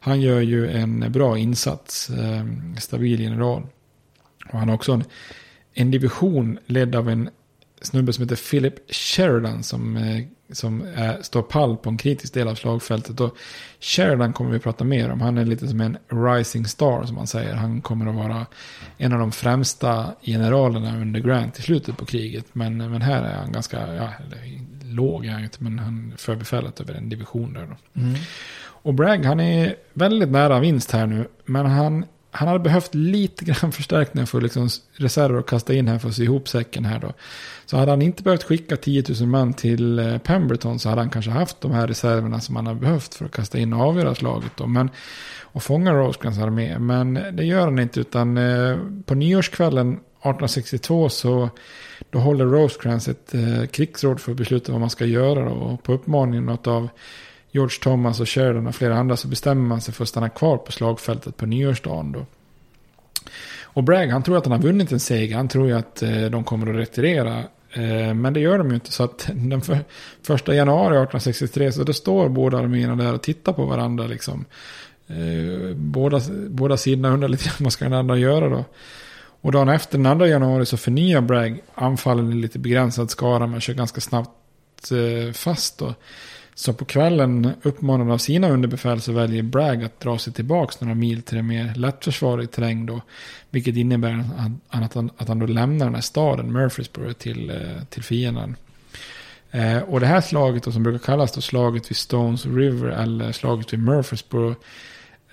[0.00, 2.10] han gör ju en bra insats,
[2.78, 3.66] stabil general.
[4.52, 5.04] Och han har också en,
[5.74, 7.30] en division ledd av en
[7.86, 12.48] snubbe som heter Philip Sheridan som, eh, som är, står pall på en kritisk del
[12.48, 13.20] av slagfältet.
[13.20, 13.36] Och
[13.80, 15.20] Sheridan kommer vi prata mer om.
[15.20, 17.54] Han är lite som en rising star som man säger.
[17.54, 18.46] Han kommer att vara
[18.96, 22.46] en av de främsta generalerna under Grant i slutet på kriget.
[22.52, 24.12] Men, men här är han ganska, ja,
[24.84, 27.62] låg är han inte, men han för befälet över en division där.
[27.62, 28.14] Mm.
[28.86, 31.28] Och Bragg, han är väldigt nära vinst här nu.
[31.44, 32.04] Men han
[32.36, 36.14] han hade behövt lite grann förstärkningar för liksom reserver att kasta in här för att
[36.14, 37.12] sy ihop säcken här då.
[37.66, 41.10] Så hade han inte behövt skicka 10 000 man till eh, Pemberton så hade han
[41.10, 44.14] kanske haft de här reserverna som han hade behövt för att kasta in och avgöra
[44.14, 44.66] slaget då.
[44.66, 44.90] Men,
[45.42, 46.78] och fånga Rosecrans armé.
[46.78, 51.50] Men det gör han inte utan eh, på nyårskvällen 1862 så
[52.10, 55.54] då håller Rosecrans ett eh, krigsråd för att besluta vad man ska göra då.
[55.54, 56.88] Och på uppmaningen av
[57.56, 60.56] George Thomas och Sheridan och flera andra så bestämmer man sig för att stanna kvar
[60.56, 62.26] på slagfältet på nyårsdagen då.
[63.62, 65.36] Och Bragg, han tror att han har vunnit en seger.
[65.36, 67.38] Han tror ju att eh, de kommer att retirera.
[67.72, 68.92] Eh, men det gör de ju inte.
[68.92, 69.78] Så att den för,
[70.22, 74.44] första januari 1863 så då står båda arméerna där och tittar på varandra liksom.
[75.06, 78.64] Eh, båda, båda sidorna undrar lite vad ska den andra göra då.
[79.40, 83.60] Och dagen efter den 2 januari så förnyar Bragg anfallen i lite begränsad skara men
[83.60, 85.94] kör ganska snabbt eh, fast då.
[86.58, 90.94] Så på kvällen uppmanad av sina underbefäl så väljer Bragg att dra sig tillbaka några
[90.94, 93.00] mil till en mer lättförsvarlig terräng då.
[93.50, 94.24] Vilket innebär
[94.68, 98.56] att han, att han då lämnar den här staden Murfreesboro till, eh, till fienden.
[99.50, 103.32] Eh, och det här slaget då, som brukar kallas då slaget vid Stones River eller
[103.32, 104.50] slaget vid Murfreesboro.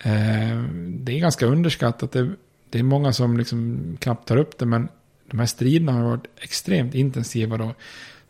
[0.03, 2.11] Eh, det är ganska underskattat.
[2.11, 2.32] Det,
[2.69, 4.88] det är många som liksom knappt tar upp det men
[5.32, 7.74] de här striderna har varit extremt intensiva då.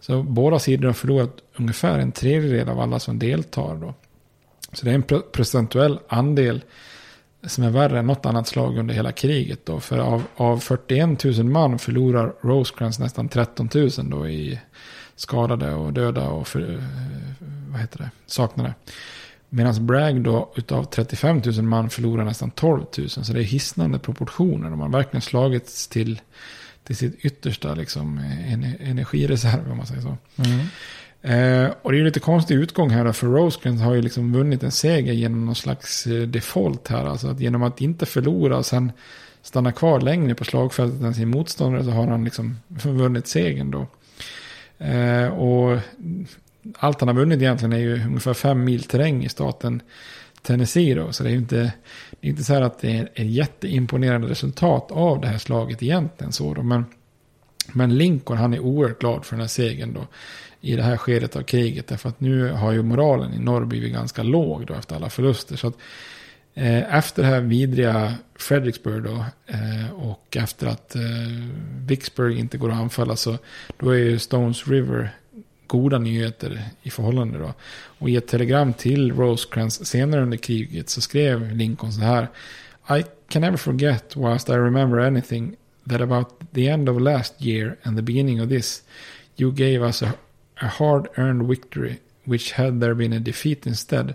[0.05, 3.75] Så båda sidor har förlorat ungefär en tredjedel av alla som deltar.
[3.75, 3.93] Då.
[4.73, 6.63] Så det är en procentuell andel
[7.47, 9.65] som är värre än något annat slag under hela kriget.
[9.65, 9.79] Då.
[9.79, 14.59] För av, av 41 000 man förlorar Rosecrans nästan 13 000 då i
[15.15, 16.83] skadade och döda och för, eh,
[17.69, 18.73] vad heter det, saknade.
[19.49, 23.09] Medan Bragg då utav 35 000 man förlorar nästan 12 000.
[23.09, 24.69] Så det är hisnande proportioner.
[24.69, 26.21] De har verkligen slagits till
[26.83, 28.17] till sitt yttersta liksom,
[28.79, 30.17] energireserv om man säger så.
[30.37, 30.67] Mm.
[31.23, 34.71] Eh, och det är lite konstig utgång här för Rosecrans har ju liksom vunnit en
[34.71, 37.05] seger genom någon slags eh, default här.
[37.05, 38.91] Alltså att genom att inte förlora och sen
[39.41, 43.87] stanna kvar längre på slagfältet än sin motståndare så har han liksom vunnit segern då.
[44.85, 45.79] Eh, och
[46.77, 49.81] allt han har vunnit egentligen är ju ungefär fem mil terräng i staten
[50.43, 51.11] Tennessee då.
[51.11, 51.73] Så det är inte,
[52.19, 55.83] det är inte så här att det är ett jätteimponerande resultat av det här slaget
[55.83, 56.31] egentligen.
[56.31, 56.63] Så då.
[56.63, 56.85] Men
[57.73, 60.07] Men Lincoln han är oerhört glad för den här segern då.
[60.61, 61.87] I det här skedet av kriget.
[61.87, 65.55] Därför att nu har ju moralen i norr blivit ganska låg då efter alla förluster.
[65.55, 65.77] Så att
[66.53, 69.25] eh, efter det här vidriga Fredericksburg då.
[69.47, 71.01] Eh, och efter att eh,
[71.79, 73.37] Vicksburg inte går att anfalla så.
[73.79, 75.11] Då är ju Stones River
[75.73, 77.53] goda nyheter i förhållande då.
[77.99, 82.27] Och i ett telegram till Rosecrans senare under kriget så skrev Lincoln så här.
[82.99, 85.55] I can never forget whilst I remember anything
[85.89, 88.83] that about the end of last year and the beginning of this
[89.37, 90.13] you gave us a,
[90.61, 94.13] a hard earned victory which had there been a defeat instead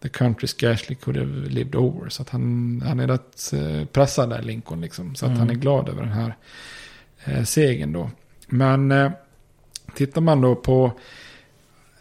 [0.00, 2.08] the country scarcely could have lived over.
[2.08, 5.14] Så att han, han är rätt eh, pressad där Lincoln liksom.
[5.14, 5.40] Så att mm.
[5.40, 6.36] han är glad över den här
[7.24, 8.10] eh, segern då.
[8.48, 9.10] Men eh,
[9.94, 10.92] tittar man då på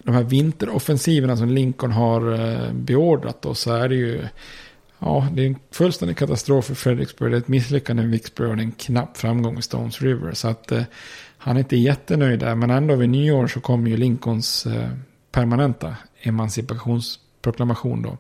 [0.04, 4.28] de här vinteroffensiverna som Lincoln har eh, beordrat då så är det ju
[5.00, 7.32] Ja, det är en fullständig katastrof för Fredericksburg.
[7.32, 10.34] Det är ett misslyckande i Vicksburg och det är en knapp framgång i Stones River.
[10.34, 10.84] Så att eh,
[11.38, 12.56] han är inte jättenöjd där.
[12.56, 14.90] Men ändå vid nyår så kommer ju Lincolns eh,
[15.32, 18.18] permanenta emancipationsproklamation då.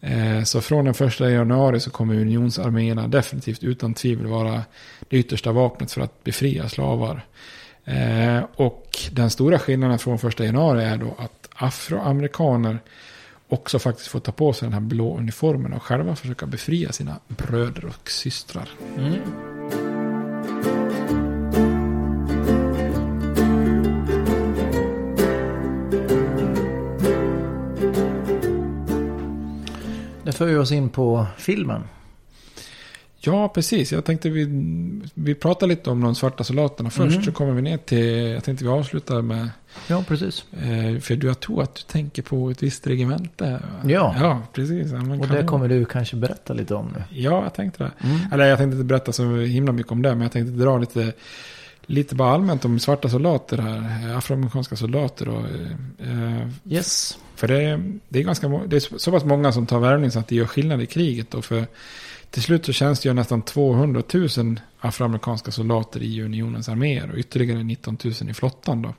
[0.00, 4.62] Eh, så från den första januari så kommer unionsarméerna definitivt utan tvivel vara
[5.08, 7.26] det yttersta vapnet för att befria slavar.
[7.86, 12.78] Eh, och den stora skillnaden från första januari är då att afroamerikaner
[13.48, 17.20] också faktiskt får ta på sig den här blå uniformen och själva försöka befria sina
[17.28, 18.68] bröder och systrar.
[18.98, 19.20] Mm.
[30.24, 31.82] Det för oss in på filmen.
[33.26, 33.92] Ja, precis.
[33.92, 34.44] Jag tänkte vi,
[35.14, 37.12] vi pratar lite om de svarta soldaterna först.
[37.12, 37.22] Mm.
[37.22, 39.48] Så kommer vi ner till, jag tänkte vi avslutar med
[39.86, 40.44] Ja, precis.
[40.52, 43.60] Eh, för du, jag tror att du tänker på ett visst regemente.
[43.84, 44.92] Ja, ja precis.
[44.92, 47.02] Ja, och det kommer du kanske berätta lite om nu.
[47.20, 48.08] Ja, jag tänkte det.
[48.08, 48.32] Mm.
[48.32, 51.12] Eller jag tänkte inte berätta så himla mycket om det, men jag tänkte dra lite,
[51.86, 54.16] lite bara allmänt om svarta soldater här.
[54.16, 55.28] Afroamerikanska soldater.
[55.28, 55.44] Och,
[56.06, 57.18] eh, yes.
[57.34, 60.28] För det, det, är ganska, det är så pass många som tar värvning så att
[60.28, 61.30] det gör skillnad i kriget.
[61.30, 61.66] Då, för
[62.36, 67.98] till slut så tjänstgör nästan 200 000 afroamerikanska soldater i unionens arméer och ytterligare 19
[68.04, 68.82] 000 i flottan.
[68.82, 68.94] Då.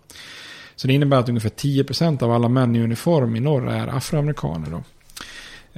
[0.75, 4.69] Så det innebär att ungefär 10% av alla män i uniform i norr är afroamerikaner.
[4.69, 4.83] Då.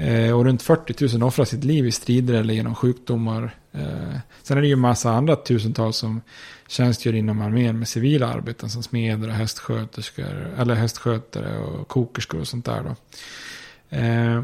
[0.03, 3.55] Eh, och runt 40 000 offrar sitt liv i strider eller genom sjukdomar.
[3.71, 6.21] Eh, sen är det ju en massa andra tusentals som
[6.67, 12.47] tjänstgör inom armén med civila arbeten som smeder och hästsköterskor, eller hästskötare och kokerskor och
[12.47, 12.83] sånt där.
[12.83, 12.95] Då.
[13.97, 14.43] Eh,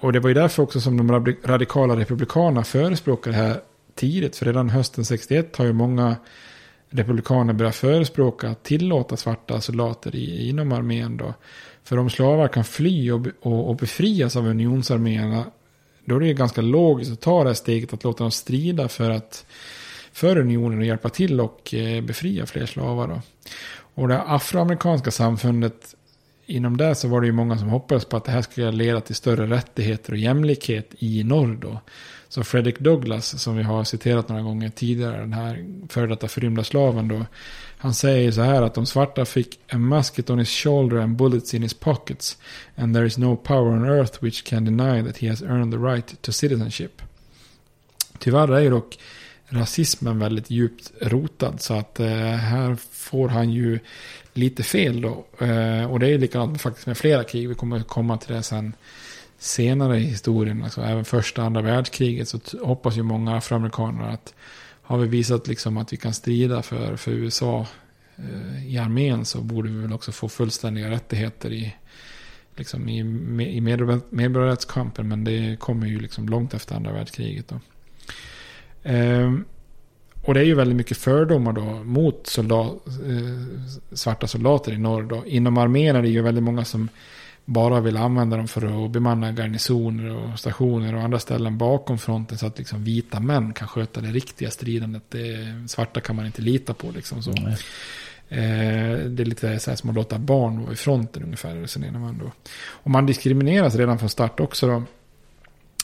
[0.00, 3.60] och det var ju därför också som de radikala republikanerna förespråkade det här
[3.94, 4.36] tidigt.
[4.36, 6.16] För redan hösten 61 har ju många
[6.90, 11.16] republikaner börjat förespråka att tillåta svarta soldater i, inom armén.
[11.16, 11.34] Då.
[11.84, 15.44] För om slavar kan fly och, och, och befrias av unionsarméerna
[16.08, 19.10] då är det ganska logiskt att ta det här steget att låta dem strida för
[19.10, 19.46] att
[20.12, 23.08] för unionen och hjälpa till och eh, befria fler slavar.
[23.08, 23.20] Då.
[23.94, 25.94] Och det afroamerikanska samfundet
[26.48, 29.00] inom det så var det ju många som hoppades på att det här skulle leda
[29.00, 31.80] till större rättigheter och jämlikhet i norr då.
[32.28, 36.64] Så Frederick Douglass, som vi har citerat några gånger tidigare, den här före detta förrymda
[36.64, 37.26] slaven då.
[37.78, 41.54] Han säger så här att de svarta fick a musket on his shoulder and bullets
[41.54, 42.38] in his pockets.
[42.76, 45.78] And there is no power on earth which can deny that he has earned the
[45.78, 47.02] right to citizenship.
[48.18, 48.98] Tyvärr är ju dock
[49.48, 51.60] rasismen väldigt djupt rotad.
[51.60, 53.78] Så att eh, här får han ju
[54.38, 55.24] lite fel då.
[55.46, 57.48] Eh, och det är likadant faktiskt med flera krig.
[57.48, 58.72] Vi kommer komma till det sen
[59.38, 64.34] senare i historien, alltså även första och andra världskriget, så hoppas ju många afroamerikaner att
[64.82, 67.66] har vi visat liksom att vi kan strida för, för USA
[68.16, 71.74] eh, i armén så borde vi väl också få fullständiga rättigheter i,
[72.56, 72.98] liksom i,
[73.56, 73.60] i
[74.10, 75.08] medborgarrättskampen.
[75.08, 77.48] Men det kommer ju liksom långt efter andra världskriget.
[77.48, 77.60] Då.
[78.82, 79.44] Ehm,
[80.28, 85.02] och det är ju väldigt mycket fördomar då mot soldat, eh, svarta soldater i norr.
[85.02, 85.26] Då.
[85.26, 86.88] Inom armén är det ju väldigt många som
[87.44, 92.38] bara vill använda dem för att bemanna garnisoner och stationer och andra ställen bakom fronten
[92.38, 95.02] så att liksom vita män kan sköta det riktiga stridandet.
[95.08, 97.30] Det svarta kan man inte lita på liksom så.
[97.30, 97.52] Mm.
[98.28, 101.56] Eh, det är lite så här som att låta barn vara i fronten ungefär.
[101.56, 102.32] Resonerar man då.
[102.60, 104.82] Och man diskrimineras redan från start också då.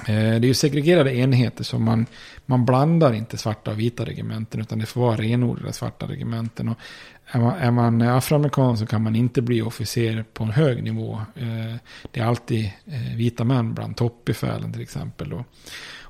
[0.09, 2.07] Eh, det är ju segregerade enheter så man,
[2.47, 6.69] man blandar inte svarta och vita regementen utan det får vara renodlade svarta regementen.
[6.69, 6.79] Och
[7.27, 11.21] är man, är man afroamerikan så kan man inte bli officer på en hög nivå.
[11.37, 11.77] Eh,
[12.11, 15.31] det är alltid eh, vita män bland toppbefälen till exempel.
[15.31, 15.45] Då.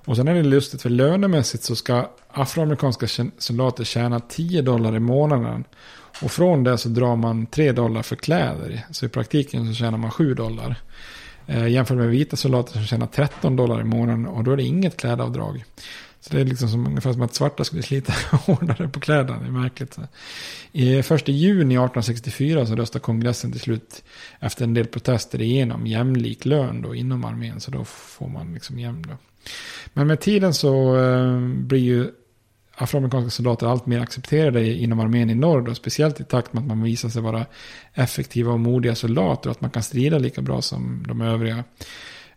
[0.07, 3.07] Och sen är det lustigt för lönemässigt så ska afroamerikanska
[3.39, 5.65] soldater tjäna 10 dollar i månaden.
[6.23, 8.87] Och från det så drar man 3 dollar för kläder.
[8.91, 10.77] Så i praktiken så tjänar man 7 dollar.
[11.47, 14.63] Eh, jämfört med vita soldater som tjänar 13 dollar i månaden och då är det
[14.63, 15.65] inget klädavdrag.
[16.21, 19.39] Så det är liksom som, ungefär som att svarta skulle slita hårdare på kläderna.
[19.41, 19.95] Det är märkligt.
[19.95, 20.03] Så.
[20.73, 24.05] I, först i juni 1864 så röstar kongressen till slut
[24.41, 27.61] efter en del protester igenom jämlik lön då inom armén.
[27.61, 29.17] Så då får man liksom jämn då.
[29.93, 32.11] Men med tiden så eh, blir ju
[32.77, 35.63] afroamerikanska soldater allt mer accepterade inom armén i norr.
[35.63, 37.47] Då, speciellt i takt med att man visar sig vara
[37.95, 39.51] effektiva och modiga soldater.
[39.51, 41.65] Och att man kan strida lika bra som de övriga.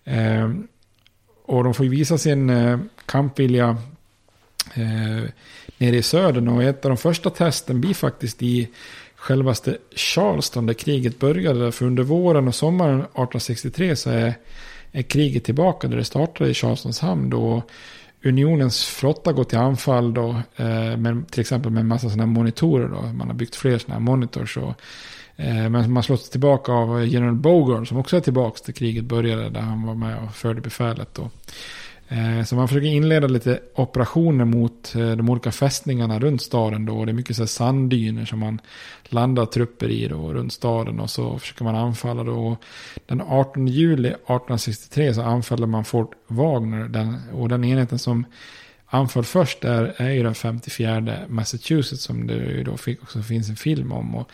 [0.04, 0.52] Eh,
[1.46, 3.78] och de får ju visa sin eh, kampvilja
[4.74, 5.30] eh,
[5.78, 6.48] nere i södern.
[6.48, 8.70] Och ett av de första testen blir faktiskt i
[9.16, 11.72] självaste Charleston där kriget började.
[11.72, 14.34] För under våren och sommaren 1863 så är,
[14.92, 17.30] är kriget tillbaka där det startade i Charlestons hamn.
[17.30, 17.64] Då
[18.24, 22.88] unionens flotta går till anfall då, eh, med, till exempel med en massa sådana monitorer.
[22.88, 23.02] Då.
[23.02, 24.58] Man har byggt fler sådana här monitors.
[24.58, 24.74] Och,
[25.36, 29.50] eh, men man slås tillbaka av general Bogorn som också är tillbaka till kriget började.
[29.50, 31.10] Där han var med och förde befälet.
[31.14, 31.30] Då.
[32.10, 37.06] Eh, så man försöker inleda lite operationer mot eh, de olika fästningarna runt staden då.
[37.06, 38.62] Det är mycket så här sanddyner som man
[39.04, 41.00] landar trupper i då runt staden.
[41.00, 42.58] Och så försöker man anfalla då.
[43.06, 46.88] Den 18 juli 1863 så anfaller man Fort Wagner.
[46.88, 48.26] Den, och den enheten som
[48.86, 52.04] anföll först är, är ju den 54 Massachusetts.
[52.04, 54.16] Som det då också finns en film om.
[54.16, 54.32] Och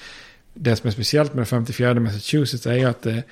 [0.53, 3.24] det som är speciellt med den 54 Massachusetts är ju att det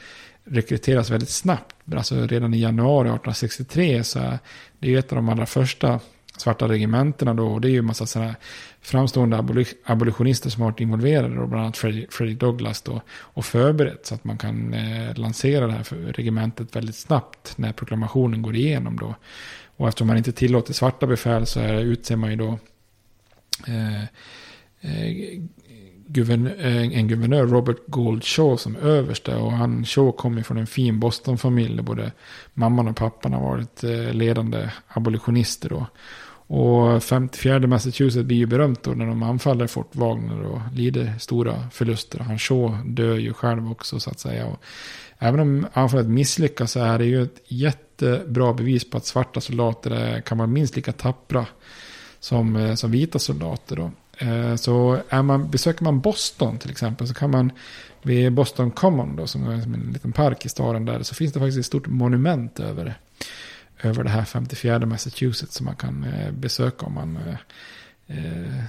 [0.44, 1.76] rekryteras väldigt snabbt.
[1.96, 4.40] Alltså redan i januari 1863 så är
[4.80, 6.00] det ju ett av de allra första
[6.38, 7.48] svarta regementena då.
[7.48, 8.36] Och det är ju en massa sådana
[8.82, 11.36] framstående abolitionister som har varit involverade.
[11.36, 13.02] Då, bland annat Fredrik Douglass då.
[13.12, 18.42] Och förberett så att man kan eh, lansera det här regementet väldigt snabbt när proklamationen
[18.42, 19.16] går igenom då.
[19.78, 22.60] Och eftersom man inte tillåter svarta befäl så är, utser man ju då
[23.68, 24.04] eh,
[24.82, 25.42] eh,
[26.18, 29.36] Eh, en guvernör, Robert Gould Shaw, som överste.
[29.36, 32.12] Och han, Shaw kom ju från en fin Boston-familj där Både
[32.54, 35.86] mamman och pappan har varit eh, ledande abolitionister då.
[36.54, 41.70] Och 54 Massachusetts blir ju berömt då när de anfaller Fort Wagner och lider stora
[41.72, 42.20] förluster.
[42.20, 44.46] Han Shaw dör ju själv också så att säga.
[44.46, 44.64] Och
[45.18, 50.22] även om anfallet misslyckas så är det ju ett jättebra bevis på att svarta soldater
[50.22, 51.46] kan vara minst lika tappra
[52.20, 53.76] som, eh, som vita soldater.
[53.76, 53.92] Då.
[54.22, 57.52] Eh, så är man, besöker man Boston till exempel så kan man
[58.02, 61.40] vid Boston Common då, som är en liten park i staden där, så finns det
[61.40, 62.94] faktiskt ett stort monument över,
[63.82, 67.20] över det här 54 Massachusetts som man kan eh, besöka om man
[68.08, 68.64] eh,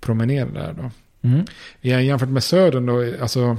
[0.00, 0.90] promenerar där då.
[1.28, 1.44] Mm.
[1.80, 3.56] Jämfört med södern då, alltså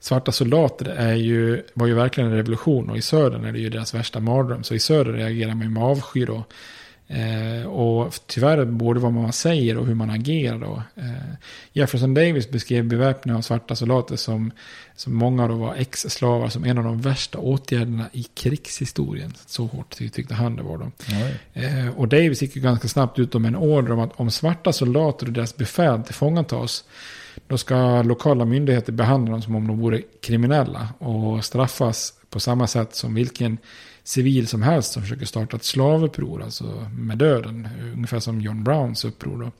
[0.00, 3.70] svarta soldater är ju, var ju verkligen en revolution och i södern är det ju
[3.70, 4.64] deras värsta mardröm.
[4.64, 6.44] Så i söder reagerar man med avsky då
[7.06, 10.58] Eh, och tyvärr både vad man säger och hur man agerar.
[10.58, 10.82] Då.
[10.96, 11.34] Eh,
[11.72, 14.50] Jefferson Davis beskrev beväpning av svarta soldater som,
[14.96, 19.32] som många då var ex-slavar som en av de värsta åtgärderna i krigshistorien.
[19.46, 20.90] Så hårt tyckte han det var då.
[21.52, 24.72] Eh, och Davis gick ju ganska snabbt ut med en order om att om svarta
[24.72, 26.84] soldater och deras befäl tillfångatas
[27.46, 32.66] då ska lokala myndigheter behandla dem som om de vore kriminella och straffas på samma
[32.66, 33.58] sätt som vilken
[34.04, 37.68] civil som helst som försöker starta ett slavuppror, alltså med döden.
[37.94, 39.50] Ungefär som John Browns uppror då.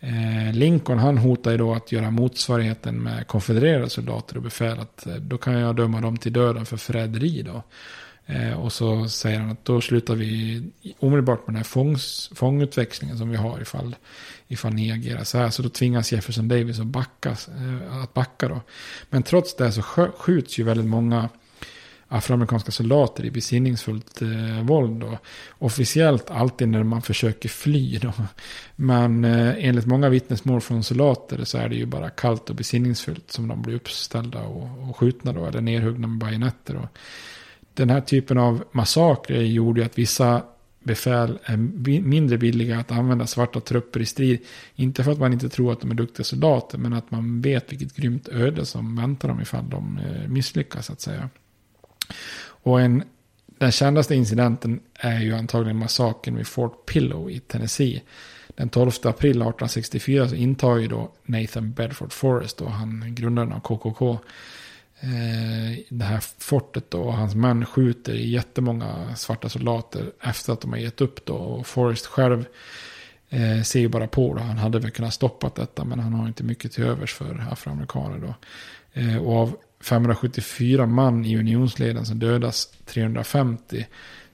[0.00, 4.78] Eh, Lincoln han hotar ju då att göra motsvarigheten med konfedererade soldater och befäl.
[4.78, 7.62] Att, eh, då kan jag döma dem till döden för förräderi då.
[8.26, 10.62] Eh, och så säger han att då slutar vi
[10.98, 13.96] omedelbart med den här fångs, fångutväxlingen som vi har ifall,
[14.48, 15.50] ifall ni agerar så här.
[15.50, 18.60] Så då tvingas Jefferson Davis att backa, eh, att backa då.
[19.10, 21.28] Men trots det så skjuts ju väldigt många
[22.08, 25.00] afroamerikanska soldater i besinningsfullt eh, våld.
[25.00, 25.18] Då.
[25.58, 27.98] Officiellt alltid när man försöker fly.
[27.98, 28.12] Då.
[28.76, 33.30] Men eh, enligt många vittnesmål från soldater så är det ju bara kallt och besinningsfullt
[33.30, 36.74] som de blir uppställda och, och skjutna då, eller nerhuggna med bajonetter.
[36.74, 36.88] Då.
[37.74, 40.42] Den här typen av massakrer gjorde ju att vissa
[40.84, 41.56] befäl är
[42.00, 44.40] mindre villiga att använda svarta trupper i strid.
[44.74, 47.72] Inte för att man inte tror att de är duktiga soldater, men att man vet
[47.72, 51.28] vilket grymt öde som väntar dem ifall de eh, misslyckas, så att säga.
[52.62, 53.02] Och en,
[53.46, 58.02] den kändaste incidenten är ju antagligen massakern vid Fort Pillow i Tennessee.
[58.58, 63.60] Den 12 april 1864 så intar ju då Nathan Bedford Forrest, och han grundaren av
[63.60, 64.18] KKK,
[65.00, 67.00] eh, det här fortet då.
[67.00, 71.34] Och hans män skjuter jättemånga svarta soldater efter att de har gett upp då.
[71.34, 72.44] Och Forrest själv
[73.28, 74.40] eh, ser ju bara på då.
[74.40, 78.18] Han hade väl kunnat stoppa detta men han har inte mycket till övers för afroamerikaner
[78.18, 78.34] då.
[79.00, 83.86] Eh, och av 574 man i unionsleden som dödas 350.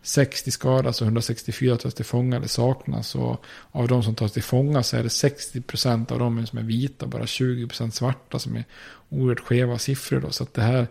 [0.05, 3.14] 60 skadas och 164 tas till fånga eller saknas.
[3.14, 6.62] Och av de som tas till fånga så är det 60% av dem som är
[6.62, 8.64] vita, bara 20% svarta som är
[9.09, 10.20] oerhört skeva siffror.
[10.20, 10.30] Då.
[10.30, 10.86] Så att det här,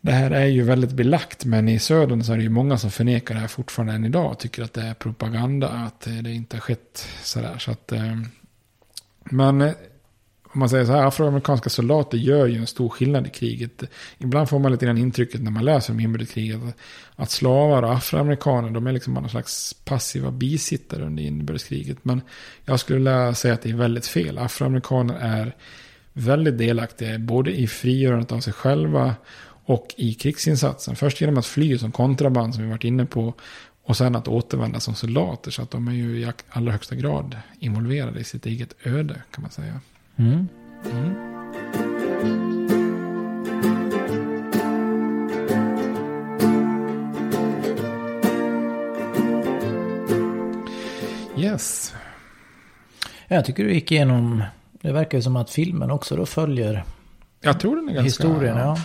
[0.00, 2.90] det här är ju väldigt belagt, men i södern så är det ju många som
[2.90, 4.38] förnekar det här fortfarande än idag.
[4.38, 7.58] Tycker att det är propaganda, att det inte har skett sådär.
[7.58, 8.16] Så att, eh,
[9.24, 9.72] men eh,
[10.54, 13.82] om man säger så här, afroamerikanska soldater gör ju en stor skillnad i kriget.
[14.18, 16.60] Ibland får man lite grann intrycket när man läser om inbördeskriget
[17.16, 21.98] att slavar och afroamerikaner, de är liksom bara någon slags passiva bisittare under inbördeskriget.
[22.02, 22.20] Men
[22.64, 24.38] jag skulle säga att det är väldigt fel.
[24.38, 25.56] Afroamerikaner är
[26.12, 29.14] väldigt delaktiga både i frigörandet av sig själva
[29.64, 30.96] och i krigsinsatsen.
[30.96, 33.34] Först genom att fly som kontraband som vi varit inne på.
[33.86, 35.50] Och sen att återvända som soldater.
[35.50, 39.42] Så att de är ju i allra högsta grad involverade i sitt eget öde kan
[39.42, 39.80] man säga.
[40.16, 40.48] Mm.
[40.84, 41.14] Mm.
[51.36, 51.94] Yes.
[53.28, 54.42] Jag tycker du gick igenom,
[54.72, 56.84] det verkar ju som att filmen också då följer
[57.40, 58.04] Jag tror den är ganska...
[58.04, 58.56] historien.
[58.56, 58.76] Ja.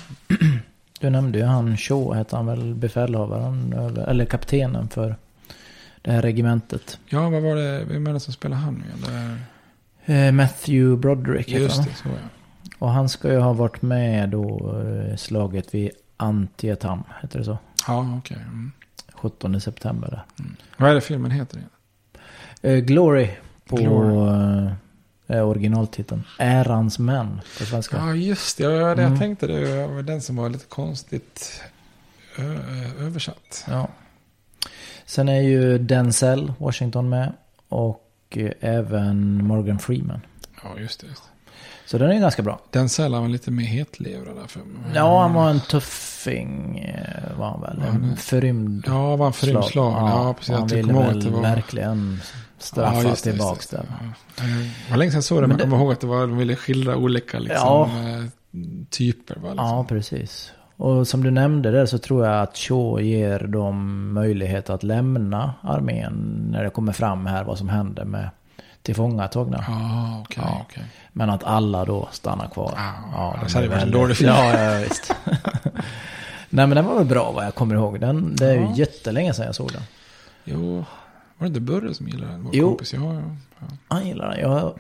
[1.00, 3.74] Du nämnde ju han Shaw, hette han väl, befälhavaren,
[4.08, 5.16] eller kaptenen för
[6.02, 7.00] det här regementet.
[7.06, 7.86] Ja, vad var det?
[7.86, 9.40] Vem är det som spelar han nu igen?
[10.10, 11.86] Eh, Matthew Broderick heter han.
[11.86, 12.16] det, så ja.
[12.80, 17.58] Och han ska ju ha varit med då eh, slaget vid Antietam, heter det så?
[17.88, 18.38] Ja, okej.
[18.38, 18.72] Mm.
[19.14, 20.10] 17 september.
[20.10, 20.46] där.
[20.78, 21.62] Vad är det filmen heter?
[22.62, 23.30] Eh, Glory
[23.66, 24.70] på Glory.
[25.28, 26.24] eh, originaltiteln.
[26.40, 27.98] Ärans män på svenska.
[27.98, 28.64] Ja, just det.
[28.64, 29.12] Ja, det Mm.
[29.12, 31.62] jag tänkte det var den som var lite konstigt
[33.00, 33.66] översatt.
[33.68, 33.88] Ja.
[35.06, 37.34] Sen är ju Denzel Washington med.
[37.70, 38.09] Och
[38.60, 40.22] även Morgan Freeman.
[40.64, 41.08] Ja, just det.
[41.86, 42.60] Så den är ganska bra.
[42.72, 44.92] Den sällan var lite mer hetlevrad för mig.
[44.96, 47.78] Ja, han var en tuffing eh, var han väl.
[47.86, 49.92] Ja, En förrymd Ja, var en förrymd slav.
[49.94, 50.50] Ja, precis.
[50.50, 52.20] och Han Jag ville väl det var- verkligen
[52.58, 53.32] straffa Ja, det.
[53.72, 53.86] där.
[53.90, 54.04] Ja.
[54.36, 56.38] Det var länge sedan jag såg det, men jag kommer ihåg att det var, de
[56.38, 57.86] ville skildra olika liksom, Ja.
[58.10, 58.26] eh,
[58.90, 59.36] typer.
[59.36, 59.68] Va, liksom.
[59.68, 60.52] Ja, precis.
[60.80, 65.54] Och som du nämnde där så tror jag att Shaw ger dem möjlighet att lämna
[65.62, 68.30] armén när det kommer fram här vad som händer med
[68.82, 69.66] tillfångatagna.
[69.68, 70.62] Ja, okej, Ja.
[70.70, 70.84] okej.
[71.14, 72.74] Men att alla då stannar kvar.
[72.76, 72.94] Ja,
[73.34, 74.30] de annars hade det varit en dålig film.
[74.38, 75.16] Ja, ja visst.
[76.50, 78.00] Nej men den var väl bra vad jag kommer ihåg.
[78.00, 78.74] Den, det är ju Ja.
[78.76, 79.82] jättelänge sedan jag såg den.
[80.44, 80.76] Jo,
[81.38, 82.44] var det inte Burre som gillade den?
[82.44, 82.68] Vår Jo.
[82.70, 82.94] kompis?
[82.94, 83.22] Ja, ja.
[83.60, 83.66] ja.
[83.88, 84.40] Han gillar den.
[84.40, 84.74] Jag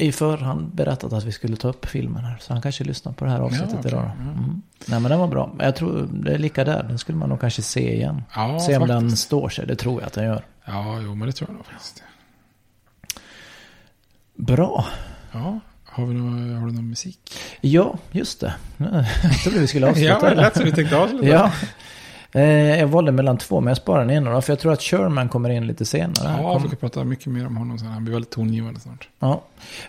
[0.00, 2.36] i förhand berättat att vi skulle ta upp filmen här.
[2.40, 3.90] Så han kanske lyssnar på det här avsnittet Ja, okej.
[3.90, 4.04] idag.
[4.18, 4.22] Ja.
[4.22, 4.62] Mm.
[4.86, 5.50] Nej men den var bra.
[5.58, 6.82] Jag tror det är lika där.
[6.82, 8.22] Den skulle man nog kanske se igen.
[8.34, 9.22] Ja, se om den faktiskt.
[9.22, 9.66] står sig.
[9.66, 10.44] Det tror jag att den gör.
[10.64, 12.02] ja, jo, men det tror jag nog faktiskt.
[14.34, 14.86] Bra.
[15.32, 17.38] Ja, har, vi någon, har du någon musik?
[17.60, 18.54] Ja, just det.
[19.22, 20.08] Jag trodde vi skulle avsluta.
[20.08, 21.26] Ja, det lät som vi tänkte avsluta.
[21.26, 21.52] Ja.
[22.32, 22.42] Eh,
[22.80, 24.40] Jag valde mellan två, men jag sparar den ena då.
[24.40, 26.42] För jag tror att Sherman kommer in lite senare.
[26.42, 27.88] Ja, vi kan prata mycket mer om honom sen.
[27.88, 29.08] Han blir väldigt tongivande snart.
[29.18, 29.42] Ja,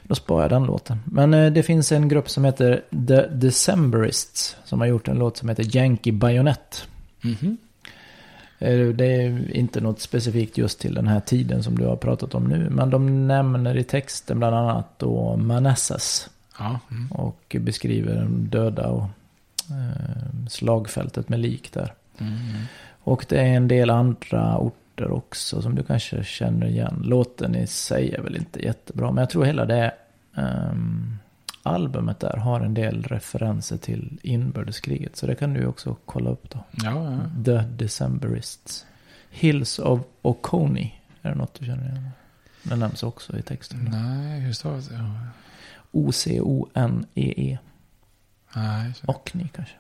[0.04, 1.00] då sparar jag den låten.
[1.06, 4.56] Men eh, det finns en grupp som heter The Decemberists.
[4.66, 6.88] Som har gjort en låt som heter Yankee Bayonet.
[7.22, 7.58] Mhm.
[8.60, 12.36] Eh, Det är inte något specifikt just till den här tiden som du har pratat
[12.36, 12.70] om nu.
[12.70, 16.30] Men de nämner i texten bland annat då Manassas.
[16.60, 17.12] Ja, mm.
[17.12, 19.04] Och beskriver de döda och
[19.70, 21.94] eh, slagfältet med lik där.
[22.22, 22.64] Mm.
[23.02, 27.02] Och det är en del andra orter också som du kanske känner igen.
[27.06, 29.12] Låten i sig är väl inte jättebra.
[29.12, 29.92] Men jag tror hela det
[30.36, 31.18] ehm,
[31.64, 35.16] albumet där har en del referenser till inbördeskriget.
[35.16, 36.64] Så det kan du också kolla upp då.
[36.72, 37.44] ja, ja.
[37.46, 38.86] The Decemberists.
[39.30, 40.92] Hills of Oconee.
[41.22, 42.10] Är det något du känner igen?
[42.64, 43.90] Den nämns också i texten.
[43.92, 45.12] Nej, hur stavas det?
[45.92, 47.58] O-C-O-N-E-E.
[48.56, 49.76] Nej, så- Och ni kanske.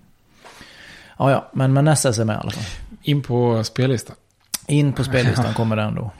[1.19, 2.63] Ja, ja, men Manassas är med i alla fall.
[3.01, 4.15] In på spellistan.
[4.67, 6.11] In på spellistan kommer den då.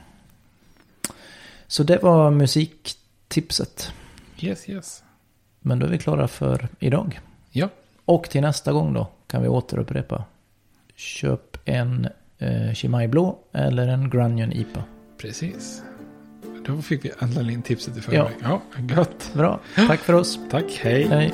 [1.68, 3.92] Så det var musiktipset.
[4.40, 5.04] Yes, yes.
[5.60, 7.20] Men då är vi klara för idag.
[7.52, 7.70] Ja.
[8.06, 10.24] Och till nästa gång då kan vi återupprepa.
[10.96, 12.08] Köp en
[12.38, 14.84] eh, Chimay Blå eller en Grunion IPA.
[15.18, 15.84] Precis.
[16.66, 18.32] Då fick vi äntligen in tipset i förväg.
[18.42, 18.62] Ja,
[18.96, 19.32] gött.
[19.34, 20.40] Bra, tack för oss.
[20.52, 21.08] Tack, hej.
[21.08, 21.34] Hej.